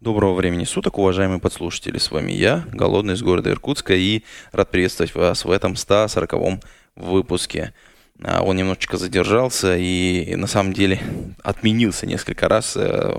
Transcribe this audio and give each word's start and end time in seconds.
Доброго 0.00 0.32
времени 0.32 0.64
суток, 0.64 0.96
уважаемые 0.96 1.40
подслушатели. 1.40 1.98
С 1.98 2.10
вами 2.10 2.32
я, 2.32 2.64
Голодный 2.72 3.12
из 3.12 3.22
города 3.22 3.50
Иркутска, 3.50 3.94
и 3.94 4.22
рад 4.50 4.70
приветствовать 4.70 5.14
вас 5.14 5.44
в 5.44 5.50
этом 5.50 5.74
140-м 5.74 6.62
выпуске. 6.96 7.74
А, 8.22 8.42
он 8.42 8.56
немножечко 8.56 8.96
задержался 8.96 9.76
и 9.76 10.34
на 10.36 10.46
самом 10.46 10.72
деле 10.72 11.02
отменился 11.42 12.06
несколько 12.06 12.48
раз. 12.48 12.78
Э, 12.78 13.12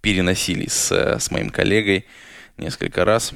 переносили 0.00 0.66
с, 0.66 0.90
с 0.90 1.30
моим 1.30 1.50
коллегой 1.50 2.06
несколько 2.56 3.04
раз. 3.04 3.32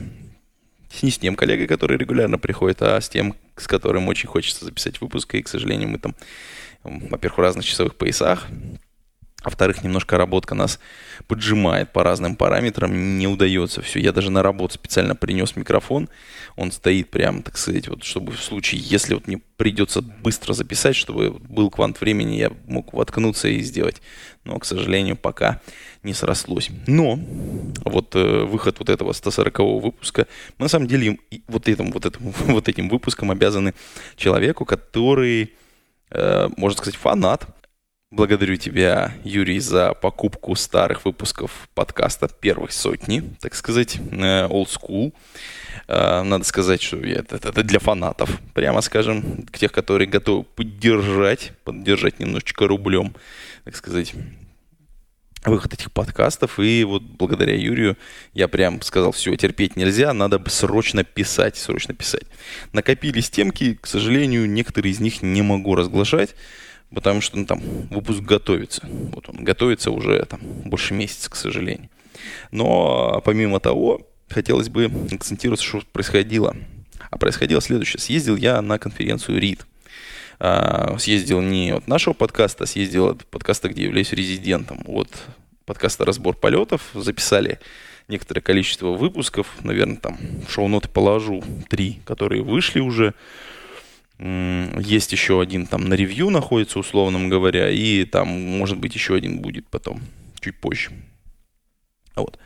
Не 1.00 1.12
с 1.12 1.18
тем 1.18 1.36
коллегой, 1.36 1.68
который 1.68 1.96
регулярно 1.96 2.38
приходит, 2.38 2.82
а 2.82 3.00
с 3.00 3.08
тем, 3.08 3.36
с 3.56 3.68
которым 3.68 4.08
очень 4.08 4.28
хочется 4.28 4.64
записать 4.64 5.00
выпуск. 5.00 5.32
И, 5.36 5.42
к 5.42 5.48
сожалению, 5.48 5.90
мы 5.90 5.98
там, 5.98 6.16
во-первых, 6.82 7.38
в 7.38 7.40
разных 7.40 7.64
часовых 7.64 7.94
поясах, 7.94 8.48
во-вторых, 9.44 9.84
немножко 9.84 10.16
работка 10.16 10.54
нас 10.54 10.80
поджимает 11.26 11.92
по 11.92 12.02
разным 12.02 12.34
параметрам, 12.34 13.18
не 13.18 13.28
удается 13.28 13.82
все. 13.82 14.00
Я 14.00 14.12
даже 14.12 14.30
на 14.30 14.42
работу 14.42 14.74
специально 14.74 15.14
принес 15.14 15.54
микрофон, 15.54 16.08
он 16.56 16.72
стоит 16.72 17.10
прям, 17.10 17.42
так 17.42 17.56
сказать, 17.58 17.88
вот, 17.88 18.04
чтобы 18.04 18.32
в 18.32 18.42
случае, 18.42 18.80
если 18.80 19.14
вот 19.14 19.26
мне 19.26 19.40
придется 19.56 20.00
быстро 20.00 20.54
записать, 20.54 20.96
чтобы 20.96 21.30
был 21.30 21.70
квант 21.70 22.00
времени, 22.00 22.36
я 22.36 22.52
мог 22.66 22.92
воткнуться 22.92 23.48
и 23.48 23.60
сделать. 23.60 24.00
Но, 24.44 24.58
к 24.58 24.64
сожалению, 24.64 25.16
пока 25.16 25.60
не 26.02 26.14
срослось. 26.14 26.70
Но 26.86 27.18
вот 27.84 28.14
э, 28.14 28.44
выход 28.44 28.78
вот 28.78 28.88
этого 28.88 29.12
140 29.12 29.58
выпуска, 29.58 30.26
мы 30.58 30.64
на 30.64 30.68
самом 30.68 30.86
деле 30.86 31.18
вот 31.48 31.68
этим, 31.68 31.90
вот 31.92 32.06
этим, 32.06 32.20
вот 32.46 32.68
этим 32.68 32.88
выпуском 32.88 33.30
обязаны 33.30 33.74
человеку, 34.16 34.64
который, 34.64 35.52
э, 36.10 36.48
можно 36.56 36.76
сказать, 36.76 36.96
фанат 36.96 37.46
Благодарю 38.14 38.54
тебя, 38.54 39.12
Юрий, 39.24 39.58
за 39.58 39.92
покупку 39.92 40.54
старых 40.54 41.04
выпусков 41.04 41.68
подкаста 41.74 42.28
первых 42.28 42.70
сотни, 42.70 43.24
так 43.40 43.56
сказать, 43.56 43.96
э, 43.96 44.46
old 44.46 44.68
school. 44.68 45.12
Э, 45.88 46.22
надо 46.22 46.44
сказать, 46.44 46.80
что 46.80 46.98
это, 46.98 47.34
это 47.34 47.64
для 47.64 47.80
фанатов, 47.80 48.38
прямо 48.54 48.82
скажем, 48.82 49.48
тех, 49.48 49.72
которые 49.72 50.06
готовы 50.06 50.44
поддержать, 50.44 51.54
поддержать 51.64 52.20
немножечко 52.20 52.68
рублем, 52.68 53.16
так 53.64 53.74
сказать, 53.74 54.14
выход 55.44 55.74
этих 55.74 55.90
подкастов. 55.90 56.60
И 56.60 56.84
вот 56.84 57.02
благодаря 57.02 57.56
Юрию 57.56 57.98
я 58.32 58.46
прям 58.46 58.80
сказал, 58.82 59.10
все, 59.10 59.34
терпеть 59.34 59.74
нельзя, 59.74 60.12
надо 60.12 60.40
срочно 60.48 61.02
писать, 61.02 61.56
срочно 61.56 61.94
писать. 61.94 62.28
Накопились 62.72 63.28
темки, 63.28 63.74
к 63.74 63.88
сожалению, 63.88 64.48
некоторые 64.48 64.92
из 64.92 65.00
них 65.00 65.20
не 65.20 65.42
могу 65.42 65.74
разглашать 65.74 66.36
потому 66.94 67.20
что 67.20 67.36
ну, 67.38 67.46
там 67.46 67.60
выпуск 67.90 68.20
готовится. 68.20 68.86
Вот 69.12 69.28
он 69.28 69.44
готовится 69.44 69.90
уже 69.90 70.24
там 70.26 70.40
больше 70.64 70.94
месяца, 70.94 71.30
к 71.30 71.36
сожалению. 71.36 71.90
Но 72.50 73.20
помимо 73.24 73.60
того, 73.60 74.06
хотелось 74.28 74.68
бы 74.68 74.90
акцентироваться, 75.12 75.66
что 75.66 75.82
происходило. 75.92 76.56
А 77.10 77.18
происходило 77.18 77.60
следующее. 77.60 78.00
Съездил 78.00 78.36
я 78.36 78.60
на 78.62 78.78
конференцию 78.78 79.38
РИД. 79.38 79.66
А, 80.40 80.96
съездил 80.98 81.40
не 81.40 81.70
от 81.70 81.86
нашего 81.86 82.12
подкаста, 82.12 82.64
а 82.64 82.66
съездил 82.66 83.06
от 83.10 83.24
подкаста, 83.26 83.68
где 83.68 83.84
являюсь 83.84 84.12
резидентом. 84.12 84.80
Вот 84.84 85.08
подкаста 85.64 86.04
«Разбор 86.04 86.36
полетов». 86.36 86.90
Записали 86.94 87.60
некоторое 88.08 88.40
количество 88.40 88.88
выпусков. 88.88 89.46
Наверное, 89.62 89.96
там 89.96 90.18
шоу-ноты 90.48 90.88
положу 90.88 91.42
три, 91.68 92.00
которые 92.04 92.42
вышли 92.42 92.80
уже. 92.80 93.14
Есть 94.18 95.12
еще 95.12 95.40
один 95.40 95.66
там 95.66 95.88
на 95.88 95.94
ревью 95.94 96.30
находится, 96.30 96.78
условно 96.78 97.28
говоря, 97.28 97.70
и 97.70 98.04
там, 98.04 98.28
может 98.28 98.78
быть, 98.78 98.94
еще 98.94 99.16
один 99.16 99.40
будет 99.40 99.66
потом, 99.68 100.00
чуть 100.40 100.56
позже. 100.56 100.92
Вот. 102.14 102.38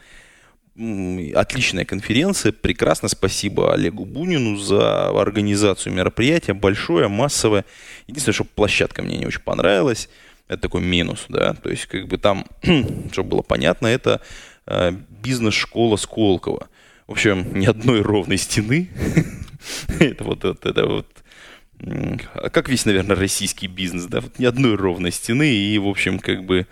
Отличная 1.35 1.85
конференция, 1.85 2.53
прекрасно. 2.53 3.09
Спасибо 3.09 3.75
Олегу 3.75 4.07
Бунину 4.07 4.57
за 4.57 5.09
организацию 5.09 5.93
мероприятия. 5.93 6.55
Большое, 6.55 7.09
массовое. 7.09 7.65
Единственное, 8.07 8.35
что 8.35 8.45
площадка 8.45 9.03
мне 9.03 9.19
не 9.19 9.27
очень 9.27 9.41
понравилась. 9.43 10.09
Это 10.47 10.63
такой 10.63 10.81
минус, 10.81 11.27
да. 11.29 11.53
То 11.55 11.69
есть, 11.69 11.87
как 11.87 12.07
бы 12.07 12.17
там, 12.17 12.47
чтобы 13.13 13.29
было 13.29 13.43
понятно, 13.43 13.89
это 13.89 14.23
э, 14.67 14.93
бизнес-школа 15.23 15.97
Сколково. 15.97 16.69
В 17.07 17.13
общем, 17.13 17.59
ни 17.59 17.67
одной 17.67 18.01
ровной 18.01 18.39
стены. 18.39 18.89
это 19.99 20.25
вот, 20.25 20.45
это 20.45 20.87
вот 20.87 21.09
как 22.53 22.69
весь, 22.69 22.85
наверное, 22.87 23.17
российский 23.17 23.69
бизнес, 23.69 24.07
да, 24.07 24.21
вот 24.21 24.39
ни 24.39 24.45
одной 24.45 24.75
ровной 24.75 25.13
стены, 25.13 25.51
и, 25.51 25.79
в 25.79 25.87
общем, 25.87 26.19
как 26.19 26.45
бы 26.45 26.67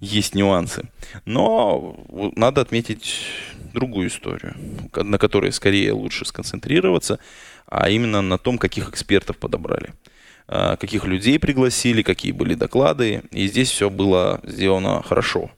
есть 0.00 0.34
нюансы. 0.34 0.88
Но 1.24 1.98
надо 2.36 2.60
отметить 2.60 3.24
другую 3.72 4.08
историю, 4.08 4.54
на 4.94 5.18
которой 5.18 5.52
скорее 5.52 5.92
лучше 5.92 6.24
сконцентрироваться, 6.24 7.18
а 7.66 7.88
именно 7.88 8.20
на 8.20 8.36
том, 8.36 8.58
каких 8.58 8.90
экспертов 8.90 9.38
подобрали, 9.38 9.94
а, 10.48 10.76
каких 10.76 11.04
людей 11.04 11.38
пригласили, 11.38 12.02
какие 12.02 12.32
были 12.32 12.54
доклады, 12.54 13.22
и 13.30 13.46
здесь 13.46 13.70
все 13.70 13.88
было 13.88 14.40
сделано 14.42 15.02
хорошо. 15.02 15.50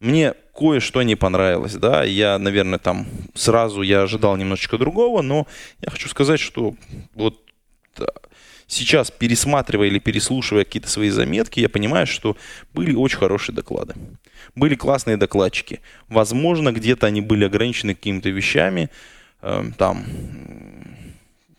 Мне 0.00 0.34
кое-что 0.54 1.02
не 1.02 1.16
понравилось, 1.16 1.74
да, 1.74 2.04
я, 2.04 2.38
наверное, 2.38 2.78
там 2.78 3.06
сразу 3.34 3.82
я 3.82 4.02
ожидал 4.02 4.36
немножечко 4.36 4.76
другого, 4.76 5.22
но 5.22 5.46
я 5.80 5.90
хочу 5.90 6.08
сказать, 6.08 6.40
что 6.40 6.74
вот 7.14 7.40
сейчас, 8.66 9.10
пересматривая 9.10 9.88
или 9.88 9.98
переслушивая 9.98 10.64
какие-то 10.64 10.88
свои 10.88 11.10
заметки, 11.10 11.60
я 11.60 11.68
понимаю, 11.68 12.06
что 12.06 12.36
были 12.72 12.94
очень 12.94 13.18
хорошие 13.18 13.54
доклады. 13.54 13.94
Были 14.54 14.74
классные 14.74 15.16
докладчики. 15.16 15.80
Возможно, 16.08 16.72
где-то 16.72 17.06
они 17.06 17.20
были 17.20 17.44
ограничены 17.44 17.94
какими-то 17.94 18.28
вещами. 18.30 18.90
Эм, 19.42 19.72
там 19.72 20.04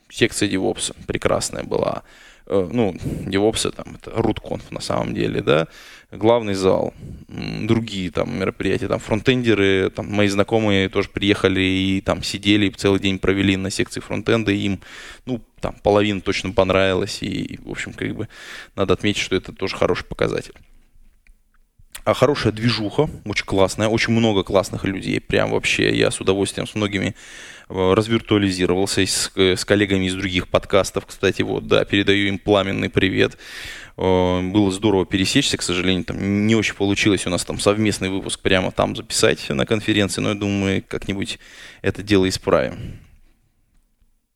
секция 0.10 0.50
DevOps 0.50 0.96
прекрасная 1.08 1.64
была. 1.64 2.04
Э, 2.48 2.70
ну, 2.72 2.94
DevOps 2.94 3.72
там 3.72 3.96
это 3.96 4.12
RootConf 4.12 4.62
на 4.70 4.82
самом 4.82 5.14
деле, 5.16 5.42
да, 5.42 5.68
главный 6.12 6.54
зал, 6.54 6.94
другие 7.28 8.12
там 8.12 8.38
мероприятия, 8.40 8.88
там 8.88 9.00
фронтендеры, 9.00 9.90
там 9.90 10.12
мои 10.12 10.28
знакомые 10.28 10.90
тоже 10.90 11.10
приехали 11.10 11.62
и 11.62 12.02
там 12.02 12.22
сидели, 12.22 12.70
целый 12.70 13.00
день 13.00 13.18
провели 13.18 13.58
на 13.58 13.72
секции 13.72 14.00
фронтенда, 14.00 14.52
и 14.52 14.58
им, 14.58 14.80
ну, 15.26 15.42
там 15.60 15.76
половина 15.82 16.22
точно 16.22 16.52
понравилась, 16.52 17.24
и, 17.24 17.60
в 17.64 17.72
общем, 17.72 17.94
как 17.94 18.16
бы 18.16 18.30
надо 18.76 18.94
отметить, 18.94 19.22
что 19.22 19.36
это 19.36 19.52
тоже 19.52 19.76
хороший 19.76 20.06
показатель. 20.06 20.54
А 22.06 22.14
хорошая 22.14 22.54
движуха, 22.54 23.10
очень 23.26 23.46
классная, 23.46 23.88
очень 23.88 24.14
много 24.14 24.44
классных 24.44 24.84
людей, 24.84 25.20
прям 25.20 25.50
вообще 25.50 25.92
я 25.98 26.12
с 26.12 26.22
удовольствием 26.22 26.68
с 26.68 26.76
многими 26.76 27.16
э, 27.68 27.94
развиртуализировался 27.94 29.02
с, 29.02 29.32
э, 29.36 29.56
с 29.56 29.66
коллегами 29.66 30.06
из 30.06 30.14
других 30.14 30.48
подкастов, 30.48 31.08
кстати, 31.08 31.42
вот, 31.42 31.68
да, 31.68 31.84
передаю 31.84 32.28
им 32.28 32.38
пламенный 32.38 32.92
привет. 32.92 33.40
Э, 33.98 34.40
было 34.44 34.70
здорово 34.70 35.08
пересечься, 35.08 35.58
к 35.58 35.64
сожалению, 35.64 36.04
там 36.04 36.46
не 36.46 36.54
очень 36.56 36.76
получилось 36.76 37.26
у 37.26 37.32
нас 37.32 37.44
там 37.44 37.60
совместный 37.60 38.10
выпуск 38.10 38.40
прямо 38.40 38.70
там 38.70 38.96
записать 38.96 39.50
на 39.50 39.66
конференции, 39.66 40.22
но 40.22 40.30
я 40.30 40.36
думаю, 40.36 40.84
как-нибудь 40.88 41.40
это 41.82 42.04
дело 42.04 42.30
исправим. 42.30 43.00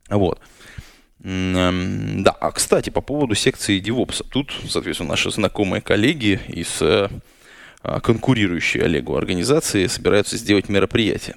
Вот. 0.10 0.42
Эм, 1.24 2.24
да, 2.24 2.32
а 2.32 2.50
кстати, 2.52 2.90
по 2.90 3.02
поводу 3.02 3.36
секции 3.36 3.80
DevOps. 3.80 4.26
Тут, 4.28 4.56
соответственно, 4.68 5.10
наши 5.10 5.30
знакомые 5.30 5.82
коллеги 5.82 6.40
из 6.48 6.82
конкурирующие 7.82 8.84
Олегу 8.84 9.16
организации 9.16 9.88
собираются 9.88 10.38
сделать 10.38 10.70
мероприятие. 10.70 11.36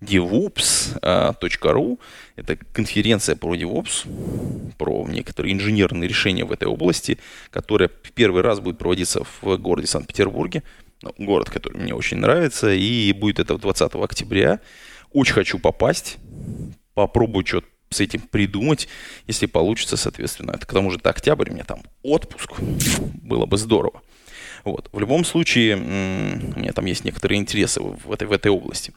devops.ru– 0.00 1.98
это 2.36 2.56
конференция 2.72 3.36
про 3.36 3.54
DevOps, 3.54 4.72
про 4.76 5.06
некоторые 5.08 5.54
инженерные 5.54 6.08
решения 6.08 6.44
в 6.44 6.52
этой 6.52 6.68
области, 6.68 7.18
которая 7.50 7.88
в 7.88 8.12
первый 8.12 8.42
раз 8.42 8.60
будет 8.60 8.78
проводиться 8.78 9.22
в 9.40 9.56
городе 9.56 9.86
Санкт-Петербурге, 9.86 10.62
ну, 11.02 11.14
город, 11.18 11.50
который 11.50 11.80
мне 11.80 11.94
очень 11.94 12.18
нравится, 12.18 12.72
и 12.72 13.12
будет 13.12 13.38
это 13.38 13.58
20 13.58 13.94
октября. 13.94 14.60
Очень 15.12 15.34
хочу 15.34 15.58
попасть, 15.58 16.16
попробую 16.94 17.46
что-то 17.46 17.68
с 17.90 18.00
этим 18.00 18.20
придумать, 18.20 18.88
если 19.26 19.46
получится, 19.46 19.96
соответственно. 19.96 20.52
Это 20.52 20.66
к 20.66 20.72
тому 20.72 20.90
же 20.90 20.98
это 20.98 21.10
октябрь, 21.10 21.50
у 21.50 21.52
меня 21.52 21.64
там 21.64 21.82
отпуск, 22.02 22.50
было 23.22 23.46
бы 23.46 23.56
здорово. 23.56 24.02
Вот. 24.64 24.88
В 24.92 24.98
любом 24.98 25.24
случае, 25.24 25.76
у 25.76 25.80
меня 26.58 26.72
там 26.72 26.86
есть 26.86 27.04
некоторые 27.04 27.38
интересы 27.38 27.80
в 27.80 28.10
этой, 28.10 28.26
в 28.26 28.32
этой 28.32 28.50
области. 28.50 28.92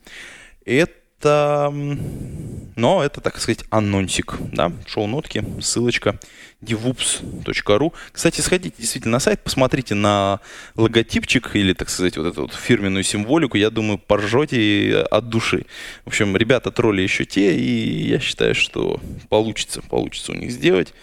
Это 0.66 0.94
но 1.24 3.04
это, 3.04 3.22
так 3.22 3.40
сказать, 3.40 3.66
анонсик, 3.70 4.36
да, 4.52 4.72
шоу-нотки, 4.86 5.44
ссылочка 5.62 6.20
devups.ru. 6.62 7.94
Кстати, 8.12 8.42
сходите 8.42 8.76
действительно 8.78 9.14
на 9.14 9.20
сайт, 9.20 9.44
посмотрите 9.44 9.96
на 9.96 10.40
логотипчик 10.76 11.56
или, 11.56 11.74
так 11.74 11.90
сказать, 11.90 12.18
вот 12.18 12.28
эту 12.28 12.42
вот 12.44 12.54
фирменную 12.54 13.04
символику, 13.04 13.58
я 13.58 13.70
думаю, 13.70 13.98
поржете 13.98 15.06
от 15.12 15.30
души. 15.30 15.66
В 16.06 16.08
общем, 16.08 16.36
ребята 16.36 16.72
тролли 16.72 17.02
еще 17.02 17.26
те, 17.26 17.56
и 17.56 18.08
я 18.08 18.20
считаю, 18.20 18.56
что 18.56 19.00
получится, 19.30 19.82
получится 19.82 20.32
у 20.32 20.36
них 20.36 20.52
сделать. 20.52 20.94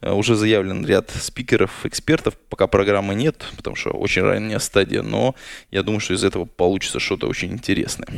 Э, 0.00 0.12
уже 0.12 0.36
заявлен 0.36 0.86
ряд 0.86 1.10
спикеров, 1.10 1.84
экспертов, 1.84 2.34
пока 2.48 2.66
программы 2.66 3.14
нет, 3.14 3.44
потому 3.56 3.76
что 3.76 3.90
очень 3.90 4.22
ранняя 4.22 4.58
стадия, 4.58 5.02
но 5.02 5.34
я 5.70 5.82
думаю, 5.82 6.00
что 6.00 6.14
из 6.14 6.24
этого 6.24 6.44
получится 6.44 7.00
что-то 7.00 7.26
очень 7.26 7.52
интересное 7.52 8.08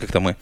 как-то 0.00 0.20
мы 0.20 0.36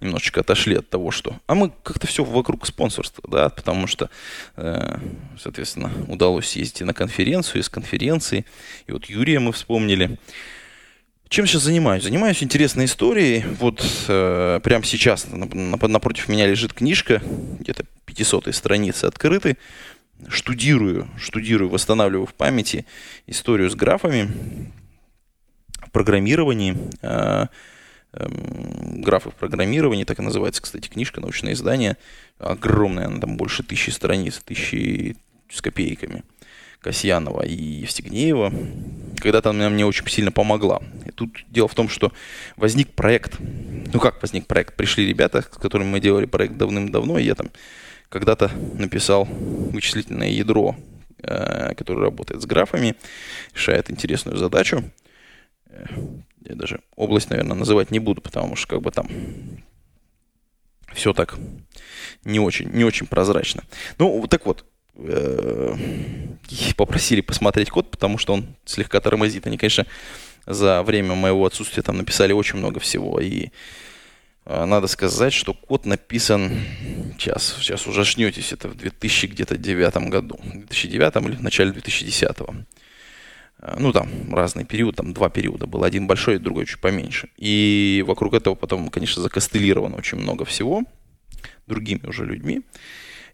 немножечко 0.00 0.40
отошли 0.40 0.76
от 0.76 0.88
того, 0.88 1.10
что... 1.10 1.38
А 1.46 1.54
мы 1.54 1.72
как-то 1.82 2.06
все 2.06 2.24
вокруг 2.24 2.66
спонсорства, 2.66 3.24
да, 3.28 3.48
потому 3.48 3.86
что, 3.86 4.10
э, 4.56 4.98
соответственно, 5.38 5.90
удалось 6.08 6.48
съездить 6.48 6.82
на 6.82 6.92
конференцию, 6.92 7.62
из 7.62 7.68
конференции, 7.68 8.44
и 8.86 8.92
вот 8.92 9.06
Юрия 9.06 9.38
мы 9.38 9.52
вспомнили. 9.52 10.18
Чем 11.28 11.46
сейчас 11.46 11.62
занимаюсь? 11.62 12.04
Занимаюсь 12.04 12.42
интересной 12.42 12.84
историей. 12.84 13.44
Вот 13.58 13.84
э, 14.08 14.60
прямо 14.62 14.84
сейчас 14.84 15.26
напротив 15.30 16.28
меня 16.28 16.46
лежит 16.46 16.72
книжка, 16.74 17.22
где-то 17.60 17.84
500 18.04 18.54
страницы 18.54 19.06
открыты. 19.06 19.56
Штудирую, 20.28 21.08
штудирую, 21.18 21.70
восстанавливаю 21.70 22.26
в 22.26 22.34
памяти 22.34 22.86
историю 23.26 23.70
с 23.70 23.74
графами 23.74 24.30
программировании. 25.94 26.76
Э, 27.00 27.46
Эм, 28.16 29.00
графы 29.02 29.30
в 29.30 29.34
программировании, 29.34 30.04
так 30.04 30.20
и 30.20 30.22
называется, 30.22 30.62
кстати, 30.62 30.88
книжка, 30.88 31.20
научное 31.20 31.52
издание. 31.52 31.96
Огромная, 32.38 33.06
она 33.06 33.18
там 33.18 33.36
больше 33.36 33.62
тысячи 33.62 33.90
страниц, 33.90 34.40
тысячи 34.44 35.16
с 35.50 35.60
копейками. 35.60 36.22
Касьянова 36.80 37.42
и 37.42 37.54
Евстигнеева. 37.54 38.52
Когда-то 39.18 39.50
она 39.50 39.68
мне 39.68 39.86
очень 39.86 40.06
сильно 40.08 40.30
помогла. 40.30 40.80
И 41.06 41.10
тут 41.10 41.44
дело 41.48 41.66
в 41.66 41.74
том, 41.74 41.88
что 41.88 42.12
возник 42.56 42.92
проект. 42.92 43.38
Ну 43.40 43.98
как 43.98 44.20
возник 44.22 44.46
проект? 44.46 44.76
Пришли 44.76 45.06
ребята, 45.06 45.42
с 45.42 45.46
которыми 45.46 45.88
мы 45.88 46.00
делали 46.00 46.26
проект 46.26 46.56
давным-давно, 46.56 47.18
и 47.18 47.24
я 47.24 47.34
там 47.34 47.50
когда-то 48.10 48.50
написал 48.74 49.24
вычислительное 49.24 50.28
ядро, 50.28 50.76
э, 51.18 51.74
которое 51.74 52.02
работает 52.02 52.42
с 52.42 52.46
графами, 52.46 52.94
решает 53.54 53.90
интересную 53.90 54.36
задачу 54.36 54.84
я 56.44 56.54
даже 56.54 56.80
область, 56.96 57.30
наверное, 57.30 57.56
называть 57.56 57.90
не 57.90 57.98
буду, 57.98 58.20
потому 58.20 58.56
что 58.56 58.68
как 58.68 58.82
бы 58.82 58.90
там 58.90 59.08
все 60.92 61.12
так 61.12 61.36
не 62.24 62.40
очень, 62.40 62.68
не 62.70 62.84
очень 62.84 63.06
прозрачно. 63.06 63.64
Ну, 63.98 64.26
так 64.28 64.46
вот, 64.46 64.64
э, 64.96 65.74
попросили 66.76 67.20
посмотреть 67.20 67.70
код, 67.70 67.90
потому 67.90 68.18
что 68.18 68.34
он 68.34 68.56
слегка 68.64 69.00
тормозит. 69.00 69.46
Они, 69.46 69.58
конечно, 69.58 69.86
за 70.46 70.82
время 70.82 71.14
моего 71.14 71.44
отсутствия 71.46 71.82
там 71.82 71.98
написали 71.98 72.32
очень 72.32 72.58
много 72.58 72.80
всего. 72.80 73.20
И 73.20 73.48
э, 74.44 74.64
надо 74.64 74.86
сказать, 74.86 75.32
что 75.32 75.54
код 75.54 75.86
написан, 75.86 76.52
сейчас, 77.18 77.56
сейчас 77.58 77.86
уже 77.86 78.00
ужашнетесь, 78.02 78.52
это 78.52 78.68
в 78.68 78.76
2000 78.76 79.26
где-то 79.26 79.56
девятом 79.56 80.10
году, 80.10 80.38
в 80.42 80.50
2009 80.50 81.16
или 81.28 81.36
в 81.36 81.42
начале 81.42 81.72
2010 81.72 82.30
-го. 82.30 82.64
Э, 83.64 83.76
ну, 83.78 83.92
там, 83.92 84.08
разный 84.32 84.64
период, 84.64 84.96
там, 84.96 85.12
два 85.12 85.30
периода 85.30 85.66
был. 85.66 85.84
Один 85.84 86.06
большой, 86.06 86.38
другой 86.38 86.66
чуть 86.66 86.80
поменьше. 86.80 87.28
И 87.36 88.04
вокруг 88.06 88.34
этого 88.34 88.54
потом, 88.54 88.88
конечно, 88.90 89.22
закостылировано 89.22 89.96
очень 89.96 90.18
много 90.18 90.44
всего 90.44 90.82
другими 91.66 92.06
уже 92.06 92.26
людьми. 92.26 92.62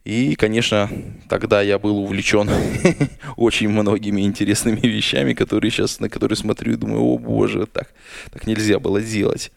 И, 0.05 0.35
конечно, 0.35 0.89
тогда 1.29 1.61
я 1.61 1.79
был 1.79 1.99
увлечен 1.99 2.49
очень 3.37 3.69
многими 3.69 4.23
интересными 4.23 4.81
вещами, 4.81 5.35
которые 5.35 5.71
сейчас, 5.71 6.01
на 6.01 6.09
которые 6.09 6.37
смотрю 6.37 6.73
и 6.73 6.77
думаю, 6.77 7.03
о 7.03 7.19
боже, 7.19 7.67
так, 7.67 7.93
так 8.33 8.47
нельзя 8.47 8.79
было 8.79 9.03
делать. 9.03 9.53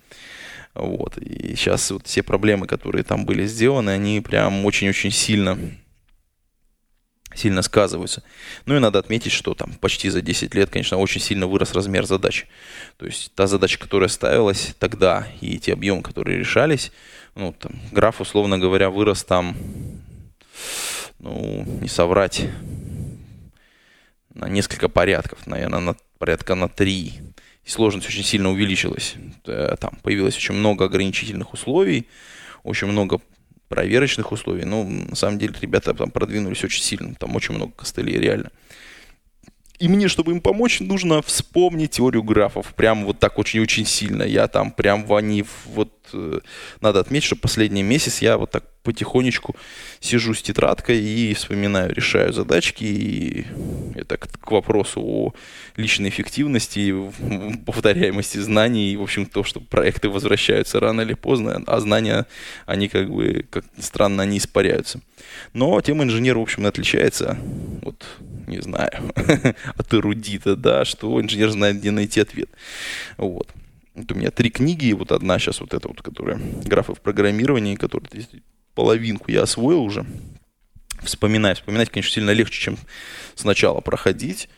Вот. 0.73 1.17
И 1.19 1.55
сейчас 1.55 1.91
вот 1.91 2.07
все 2.07 2.23
проблемы, 2.23 2.67
которые 2.67 3.03
там 3.03 3.25
были 3.25 3.45
сделаны, 3.45 3.91
они 3.91 4.19
прям 4.21 4.65
очень-очень 4.65 5.11
сильно 5.11 5.57
сильно 7.35 7.61
сказываются. 7.61 8.23
Ну 8.65 8.75
и 8.75 8.79
надо 8.79 8.99
отметить, 8.99 9.31
что 9.31 9.53
там 9.53 9.73
почти 9.73 10.09
за 10.09 10.21
10 10.21 10.53
лет, 10.55 10.69
конечно, 10.69 10.97
очень 10.97 11.21
сильно 11.21 11.47
вырос 11.47 11.73
размер 11.73 12.05
задач. 12.05 12.47
То 12.97 13.05
есть 13.05 13.33
та 13.35 13.47
задача, 13.47 13.79
которая 13.79 14.09
ставилась 14.09 14.75
тогда, 14.79 15.27
и 15.41 15.57
те 15.59 15.73
объемы, 15.73 16.01
которые 16.01 16.39
решались, 16.39 16.91
ну, 17.35 17.53
там, 17.57 17.73
граф, 17.91 18.21
условно 18.21 18.57
говоря, 18.57 18.89
вырос 18.89 19.23
там, 19.23 19.57
ну, 21.19 21.65
не 21.81 21.87
соврать, 21.87 22.45
на 24.33 24.49
несколько 24.49 24.89
порядков, 24.89 25.45
наверное, 25.45 25.79
на 25.79 25.95
порядка 26.17 26.55
на 26.55 26.67
три. 26.67 27.13
И 27.63 27.69
сложность 27.69 28.07
очень 28.07 28.23
сильно 28.23 28.49
увеличилась. 28.49 29.15
Э, 29.45 29.75
там 29.79 29.97
появилось 30.01 30.35
очень 30.35 30.55
много 30.55 30.85
ограничительных 30.85 31.53
условий, 31.53 32.07
очень 32.63 32.87
много 32.87 33.21
проверочных 33.73 34.31
условий. 34.31 34.65
Ну, 34.65 34.83
на 34.83 35.15
самом 35.15 35.39
деле, 35.39 35.55
ребята 35.59 35.93
там 35.95 36.11
продвинулись 36.11 36.63
очень 36.63 36.83
сильно. 36.83 37.15
Там 37.15 37.35
очень 37.35 37.55
много 37.55 37.71
костылей, 37.71 38.19
реально. 38.19 38.51
И 39.79 39.87
мне, 39.87 40.07
чтобы 40.07 40.31
им 40.31 40.41
помочь, 40.41 40.79
нужно 40.79 41.21
вспомнить 41.23 41.91
теорию 41.91 42.21
графов. 42.21 42.75
Прям 42.75 43.05
вот 43.05 43.19
так 43.19 43.39
очень-очень 43.39 43.85
сильно. 43.85 44.23
Я 44.23 44.47
там 44.47 44.71
прям 44.71 45.05
в 45.05 45.15
они... 45.15 45.43
Вот 45.65 45.91
э, 46.13 46.39
надо 46.81 46.99
отметить, 46.99 47.25
что 47.25 47.35
последний 47.35 47.81
месяц 47.83 48.21
я 48.21 48.37
вот 48.37 48.51
так 48.51 48.63
потихонечку 48.83 49.55
сижу 49.99 50.33
с 50.33 50.41
тетрадкой 50.41 50.99
и 51.01 51.33
вспоминаю, 51.33 51.93
решаю 51.93 52.33
задачки. 52.33 52.83
И 52.83 53.45
это 53.95 54.17
к, 54.17 54.27
к 54.27 54.51
вопросу 54.51 55.01
о 55.01 55.33
личной 55.75 56.09
эффективности, 56.09 56.93
повторяемости 57.65 58.37
знаний. 58.37 58.91
И, 58.91 58.97
в 58.97 59.01
общем, 59.01 59.25
то, 59.25 59.43
что 59.43 59.59
проекты 59.59 60.09
возвращаются 60.09 60.79
рано 60.79 61.01
или 61.01 61.13
поздно, 61.13 61.63
а 61.65 61.79
знания, 61.79 62.25
они 62.65 62.89
как 62.89 63.09
бы, 63.09 63.45
как 63.49 63.65
странно, 63.79 64.23
они 64.23 64.37
испаряются. 64.37 64.99
Но 65.53 65.79
тема 65.81 66.03
инженера, 66.03 66.39
в 66.39 66.43
общем, 66.43 66.65
отличается. 66.65 67.37
Вот 67.81 68.05
не 68.47 68.61
знаю, 68.61 69.13
от 69.77 69.93
эрудита, 69.93 70.55
да, 70.55 70.85
что 70.85 71.21
инженер 71.21 71.49
знает, 71.49 71.77
где 71.77 71.91
найти 71.91 72.21
ответ. 72.21 72.49
Вот. 73.17 73.49
Вот 73.95 74.11
у 74.11 74.15
меня 74.15 74.31
три 74.31 74.49
книги, 74.49 74.91
вот 74.93 75.11
одна 75.11 75.37
сейчас 75.37 75.61
вот 75.61 75.73
эта 75.73 75.87
вот, 75.87 76.01
которая 76.01 76.39
графы 76.65 76.93
в 76.95 76.99
программировании, 76.99 77.75
которая 77.75 78.09
половинку 78.73 79.31
я 79.31 79.43
освоил 79.43 79.83
уже. 79.83 80.05
Вспоминать, 81.01 81.59
вспоминать, 81.59 81.89
конечно, 81.89 82.13
сильно 82.13 82.31
легче, 82.31 82.61
чем 82.61 82.77
сначала 83.35 83.81
проходить. 83.81 84.49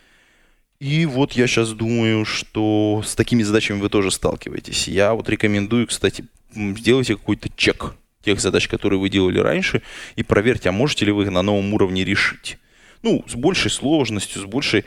И 0.79 1.05
вот 1.05 1.34
я 1.34 1.48
сейчас 1.48 1.72
думаю, 1.72 2.25
что 2.25 3.01
с 3.05 3.15
такими 3.15 3.43
задачами 3.43 3.79
вы 3.79 3.89
тоже 3.89 4.12
сталкиваетесь. 4.12 4.88
Я 4.88 5.13
вот 5.13 5.29
рекомендую, 5.29 5.88
кстати, 5.88 6.25
сделайте 6.53 7.15
какой-то 7.15 7.50
чек 7.55 7.95
тех 8.24 8.39
задач, 8.39 8.67
которые 8.67 9.00
вы 9.00 9.10
делали 9.10 9.39
раньше, 9.39 9.81
и 10.15 10.24
проверьте, 10.24 10.69
а 10.69 10.72
можете 10.72 11.05
ли 11.05 11.12
вы 11.12 11.24
их 11.24 11.31
на 11.31 11.41
новом 11.41 11.74
уровне 11.74 12.03
решить 12.03 12.57
ну, 13.05 13.24
с 13.27 13.36
большей 13.36 13.69
сложностью, 13.72 14.41
с 14.41 14.45
большей... 14.45 14.84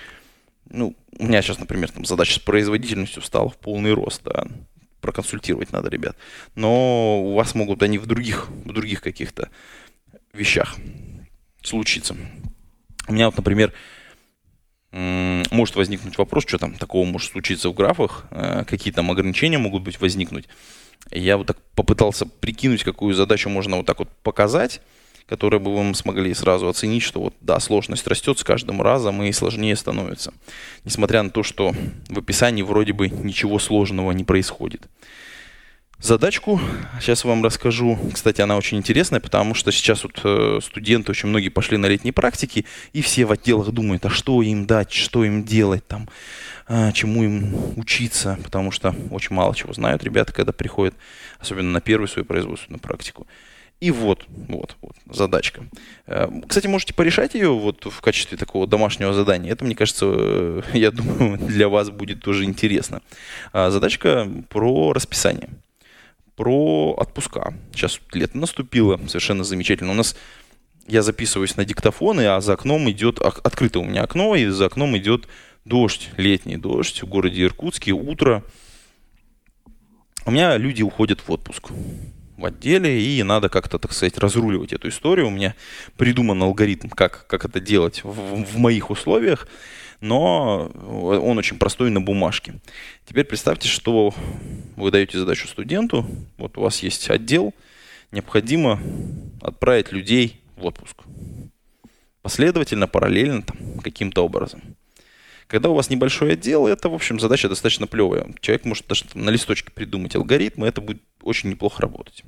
Ну, 0.68 0.94
у 1.18 1.24
меня 1.24 1.40
сейчас, 1.40 1.60
например, 1.60 1.90
там 1.90 2.04
задача 2.04 2.34
с 2.34 2.38
производительностью 2.40 3.22
встала 3.22 3.48
в 3.48 3.56
полный 3.56 3.94
рост, 3.94 4.22
да, 4.24 4.46
проконсультировать 5.00 5.72
надо, 5.72 5.88
ребят. 5.88 6.16
Но 6.54 7.22
у 7.22 7.34
вас 7.34 7.54
могут 7.54 7.82
они 7.82 7.98
в 7.98 8.06
других, 8.06 8.48
в 8.48 8.72
других 8.72 9.00
каких-то 9.00 9.50
вещах 10.32 10.76
случиться. 11.62 12.16
У 13.06 13.12
меня 13.12 13.26
вот, 13.26 13.36
например, 13.36 13.72
может 14.92 15.76
возникнуть 15.76 16.16
вопрос, 16.18 16.44
что 16.44 16.58
там 16.58 16.74
такого 16.74 17.06
может 17.06 17.32
случиться 17.32 17.68
в 17.68 17.74
графах, 17.74 18.24
э, 18.30 18.64
какие 18.66 18.92
там 18.92 19.10
ограничения 19.10 19.58
могут 19.58 19.82
быть 19.82 20.00
возникнуть. 20.00 20.48
Я 21.10 21.36
вот 21.36 21.46
так 21.46 21.58
попытался 21.74 22.26
прикинуть, 22.26 22.84
какую 22.84 23.14
задачу 23.14 23.48
можно 23.48 23.76
вот 23.76 23.86
так 23.86 23.98
вот 23.98 24.08
показать, 24.22 24.80
которые 25.28 25.60
бы 25.60 25.74
вы 25.74 25.94
смогли 25.94 26.32
сразу 26.34 26.68
оценить, 26.68 27.02
что 27.02 27.20
вот, 27.20 27.34
да, 27.40 27.60
сложность 27.60 28.06
растет 28.06 28.38
с 28.38 28.44
каждым 28.44 28.80
разом 28.80 29.22
и 29.22 29.32
сложнее 29.32 29.76
становится. 29.76 30.32
Несмотря 30.84 31.22
на 31.22 31.30
то, 31.30 31.42
что 31.42 31.74
в 32.08 32.18
описании 32.18 32.62
вроде 32.62 32.94
бы 32.94 33.08
ничего 33.08 33.58
сложного 33.58 34.12
не 34.12 34.24
происходит. 34.24 34.88
Задачку 36.00 36.60
сейчас 37.00 37.24
вам 37.24 37.44
расскажу. 37.44 37.98
Кстати, 38.14 38.40
она 38.40 38.56
очень 38.56 38.78
интересная, 38.78 39.18
потому 39.18 39.54
что 39.54 39.72
сейчас 39.72 40.04
вот 40.04 40.20
э, 40.22 40.60
студенты 40.62 41.10
очень 41.10 41.28
многие 41.28 41.48
пошли 41.48 41.76
на 41.76 41.86
летние 41.86 42.12
практики, 42.12 42.66
и 42.92 43.02
все 43.02 43.24
в 43.24 43.32
отделах 43.32 43.70
думают, 43.72 44.06
а 44.06 44.10
что 44.10 44.40
им 44.40 44.64
дать, 44.64 44.92
что 44.92 45.24
им 45.24 45.42
делать, 45.42 45.84
там, 45.88 46.08
э, 46.68 46.92
чему 46.92 47.24
им 47.24 47.76
учиться, 47.76 48.38
потому 48.44 48.70
что 48.70 48.94
очень 49.10 49.34
мало 49.34 49.56
чего 49.56 49.72
знают 49.72 50.04
ребята, 50.04 50.32
когда 50.32 50.52
приходят, 50.52 50.94
особенно 51.40 51.72
на 51.72 51.80
первую 51.80 52.06
свою 52.06 52.24
производственную 52.24 52.80
практику. 52.80 53.26
И 53.80 53.92
вот, 53.92 54.24
вот, 54.28 54.76
вот, 54.82 54.96
задачка. 55.08 55.64
Э, 56.06 56.28
кстати, 56.48 56.66
можете 56.66 56.94
порешать 56.94 57.34
ее 57.34 57.50
вот 57.50 57.84
в 57.84 58.00
качестве 58.00 58.36
такого 58.36 58.66
домашнего 58.66 59.12
задания. 59.12 59.52
Это, 59.52 59.64
мне 59.64 59.76
кажется, 59.76 60.06
э, 60.08 60.62
я 60.72 60.90
думаю, 60.90 61.38
для 61.38 61.68
вас 61.68 61.90
будет 61.90 62.20
тоже 62.20 62.44
интересно. 62.44 63.02
А, 63.52 63.70
задачка 63.70 64.28
про 64.48 64.92
расписание. 64.92 65.48
про 66.34 66.94
отпуска. 66.96 67.54
Сейчас 67.72 68.00
лето 68.12 68.38
наступило, 68.38 68.98
совершенно 69.06 69.44
замечательно. 69.44 69.92
У 69.92 69.94
нас 69.94 70.16
я 70.88 71.02
записываюсь 71.02 71.56
на 71.56 71.64
диктофон, 71.64 72.18
а 72.20 72.40
за 72.40 72.54
окном 72.54 72.90
идет, 72.90 73.20
открыто 73.20 73.78
у 73.78 73.84
меня 73.84 74.02
окно, 74.02 74.34
и 74.34 74.46
за 74.46 74.66
окном 74.66 74.96
идет 74.96 75.28
дождь, 75.64 76.10
летний 76.16 76.56
дождь 76.56 77.02
в 77.02 77.06
городе 77.06 77.44
Иркутске, 77.44 77.92
утро. 77.92 78.42
У 80.26 80.30
меня 80.30 80.56
люди 80.56 80.82
уходят 80.82 81.20
в 81.20 81.30
отпуск 81.30 81.70
в 82.38 82.46
отделе, 82.46 83.02
и 83.02 83.22
надо 83.24 83.48
как-то, 83.48 83.78
так 83.78 83.92
сказать, 83.92 84.16
разруливать 84.16 84.72
эту 84.72 84.88
историю. 84.88 85.26
У 85.26 85.30
меня 85.30 85.54
придуман 85.96 86.42
алгоритм, 86.42 86.88
как, 86.88 87.26
как 87.26 87.44
это 87.44 87.60
делать 87.60 88.02
в, 88.04 88.44
в 88.44 88.56
моих 88.56 88.90
условиях, 88.90 89.48
но 90.00 90.70
он 90.76 91.36
очень 91.36 91.58
простой 91.58 91.90
на 91.90 92.00
бумажке. 92.00 92.54
Теперь 93.04 93.24
представьте, 93.24 93.68
что 93.68 94.14
вы 94.76 94.90
даете 94.92 95.18
задачу 95.18 95.48
студенту, 95.48 96.06
вот 96.38 96.56
у 96.56 96.62
вас 96.62 96.78
есть 96.84 97.10
отдел, 97.10 97.52
необходимо 98.12 98.80
отправить 99.42 99.90
людей 99.90 100.40
в 100.56 100.64
отпуск. 100.64 100.96
Последовательно, 102.22 102.86
параллельно, 102.86 103.42
там, 103.42 103.80
каким-то 103.80 104.24
образом. 104.24 104.62
Когда 105.48 105.70
у 105.70 105.74
вас 105.74 105.88
небольшой 105.88 106.34
отдел, 106.34 106.66
это, 106.66 106.90
в 106.90 106.94
общем, 106.94 107.18
задача 107.18 107.48
достаточно 107.48 107.86
плевая. 107.86 108.32
Человек 108.40 108.66
может 108.66 108.86
даже 108.86 109.06
на 109.14 109.30
листочке 109.30 109.70
придумать 109.72 110.14
алгоритмы, 110.14 110.68
это 110.68 110.82
будет 110.82 111.02
очень 111.22 111.48
неплохо 111.48 111.80
работать. 111.82 112.22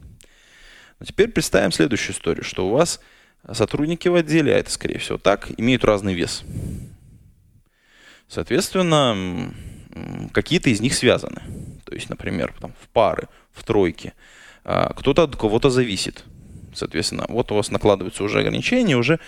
Но 0.98 1.06
теперь 1.06 1.28
представим 1.28 1.70
следующую 1.70 2.16
историю, 2.16 2.44
что 2.44 2.66
у 2.66 2.70
вас 2.70 2.98
сотрудники 3.52 4.08
в 4.08 4.14
отделе, 4.14 4.54
а 4.54 4.58
это, 4.58 4.70
скорее 4.70 4.98
всего, 4.98 5.18
так, 5.18 5.50
имеют 5.58 5.84
разный 5.84 6.14
вес. 6.14 6.44
Соответственно, 8.26 9.52
какие-то 10.32 10.70
из 10.70 10.80
них 10.80 10.94
связаны. 10.94 11.42
То 11.84 11.94
есть, 11.94 12.08
например, 12.08 12.54
там, 12.58 12.72
в 12.82 12.88
пары, 12.88 13.28
в 13.52 13.64
тройке. 13.64 14.14
А, 14.64 14.94
кто-то 14.94 15.24
от 15.24 15.36
кого-то 15.36 15.68
зависит. 15.68 16.24
Соответственно, 16.74 17.26
вот 17.28 17.52
у 17.52 17.54
вас 17.54 17.70
накладываются 17.70 18.24
уже 18.24 18.40
ограничения, 18.40 18.96
уже 18.96 19.18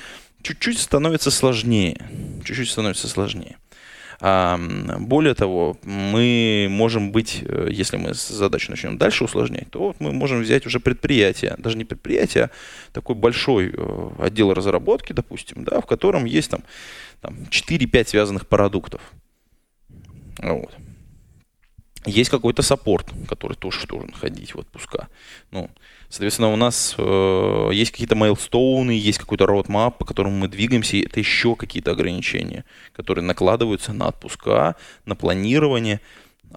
чуть-чуть 0.43 0.79
становится 0.79 1.31
сложнее. 1.31 2.01
Чуть-чуть 2.45 2.71
становится 2.71 3.09
сложнее. 3.09 3.57
Более 4.23 5.35
того, 5.35 5.76
мы 5.83 6.69
можем 6.71 7.11
быть, 7.11 7.43
э, 7.43 7.69
если 7.73 7.97
мы 7.97 8.14
задачу 8.14 8.71
начнем 8.71 8.97
дальше 8.97 9.25
усложнять, 9.25 9.69
то 9.71 9.81
вот 9.81 9.97
мы 9.99 10.12
можем 10.12 10.43
взять 10.43 10.64
уже 10.64 10.79
предприятие, 10.79 11.57
даже 11.59 11.76
не 11.76 11.85
предприятие, 11.85 12.45
а 12.45 12.50
такой 12.93 13.17
большой 13.17 13.73
э, 13.76 14.11
отдел 14.21 14.55
разработки, 14.55 15.12
допустим, 15.12 15.64
да, 15.64 15.81
в 15.81 15.87
котором 15.87 16.25
есть 16.25 16.50
там, 16.50 16.62
там 17.21 17.35
4-5 17.50 18.09
связанных 18.09 18.47
продуктов. 18.47 19.00
Вот. 20.38 20.73
Есть 22.04 22.30
какой-то 22.30 22.62
саппорт, 22.62 23.06
который 23.28 23.54
тоже 23.54 23.87
должен 23.87 24.12
ходить 24.12 24.54
в 24.54 24.59
отпуска. 24.59 25.09
Ну, 25.52 25.71
соответственно, 26.09 26.52
у 26.52 26.56
нас 26.56 26.97
э, 26.99 27.71
есть 27.73 27.92
какие-то 27.92 28.16
мейлстоуны, 28.16 28.90
есть 28.90 29.18
какой-то 29.18 29.44
roadmap, 29.44 29.92
по 29.99 30.04
которому 30.04 30.37
мы 30.37 30.49
двигаемся, 30.49 30.97
и 30.97 31.04
это 31.04 31.21
еще 31.21 31.54
какие-то 31.54 31.92
ограничения, 31.92 32.64
которые 32.92 33.25
накладываются 33.25 33.92
на 33.92 34.09
отпуска, 34.09 34.75
на 35.04 35.14
планирование, 35.14 36.00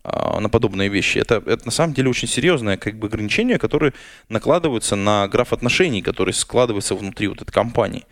э, 0.03 0.39
на 0.39 0.49
подобные 0.49 0.89
вещи. 0.89 1.19
Это, 1.19 1.43
это 1.45 1.65
на 1.65 1.71
самом 1.71 1.93
деле 1.93 2.09
очень 2.09 2.27
серьезное 2.27 2.77
как 2.77 2.97
бы, 2.97 3.05
ограничение, 3.05 3.59
которые 3.59 3.93
накладываются 4.29 4.95
на 4.95 5.27
граф 5.27 5.53
отношений, 5.53 6.01
который 6.01 6.33
складывается 6.33 6.95
внутри 6.95 7.27
вот 7.27 7.43
этой 7.43 7.51
компании. 7.51 8.05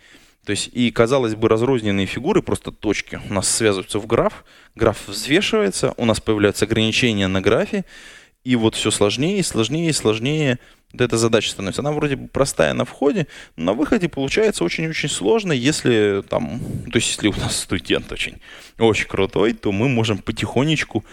То 0.44 0.50
есть 0.50 0.68
и, 0.72 0.90
казалось 0.90 1.34
бы, 1.34 1.48
разрозненные 1.48 2.06
фигуры, 2.06 2.42
просто 2.42 2.70
точки 2.70 3.20
у 3.28 3.32
нас 3.32 3.48
связываются 3.48 3.98
в 3.98 4.06
граф, 4.06 4.44
граф 4.74 4.98
взвешивается, 5.06 5.94
у 5.96 6.04
нас 6.04 6.20
появляются 6.20 6.66
ограничения 6.66 7.28
на 7.28 7.40
графе, 7.40 7.84
и 8.44 8.56
вот 8.56 8.74
все 8.74 8.90
сложнее 8.90 9.42
сложнее 9.42 9.92
сложнее 9.94 10.58
вот 10.92 11.00
эта 11.00 11.16
задача 11.16 11.50
становится. 11.50 11.80
Она 11.80 11.92
вроде 11.92 12.16
бы 12.16 12.28
простая 12.28 12.74
на 12.74 12.84
входе, 12.84 13.26
но 13.56 13.64
на 13.64 13.72
выходе 13.72 14.08
получается 14.08 14.64
очень-очень 14.64 15.08
сложно, 15.08 15.52
если 15.52 16.22
там, 16.28 16.60
то 16.92 16.96
есть 16.96 17.08
если 17.08 17.28
у 17.28 17.32
нас 17.32 17.56
студент 17.56 18.12
очень, 18.12 18.36
очень 18.78 19.08
крутой, 19.08 19.54
то 19.54 19.72
мы 19.72 19.88
можем 19.88 20.18
потихонечку 20.18 21.04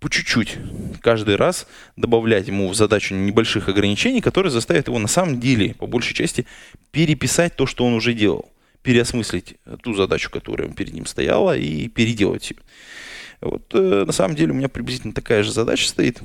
по 0.00 0.10
чуть-чуть 0.10 0.56
каждый 1.00 1.36
раз 1.36 1.68
добавлять 1.96 2.48
ему 2.48 2.68
в 2.68 2.74
задачу 2.74 3.14
небольших 3.14 3.68
ограничений, 3.68 4.20
которые 4.20 4.50
заставят 4.50 4.88
его 4.88 4.98
на 4.98 5.08
самом 5.08 5.38
деле, 5.38 5.74
по 5.74 5.86
большей 5.86 6.14
части, 6.14 6.44
переписать 6.90 7.54
то, 7.54 7.66
что 7.66 7.86
он 7.86 7.94
уже 7.94 8.14
делал 8.14 8.50
переосмыслить 8.82 9.56
ту 9.82 9.94
задачу, 9.94 10.30
которая 10.30 10.68
перед 10.68 10.92
ним 10.92 11.06
стояла, 11.06 11.56
и 11.56 11.88
переделать 11.88 12.50
ее. 12.50 12.56
Вот 13.40 13.74
э, 13.74 14.04
на 14.04 14.12
самом 14.12 14.36
деле 14.36 14.52
у 14.52 14.54
меня 14.54 14.68
приблизительно 14.68 15.14
такая 15.14 15.42
же 15.42 15.52
задача 15.52 15.88
стоит 15.88 16.20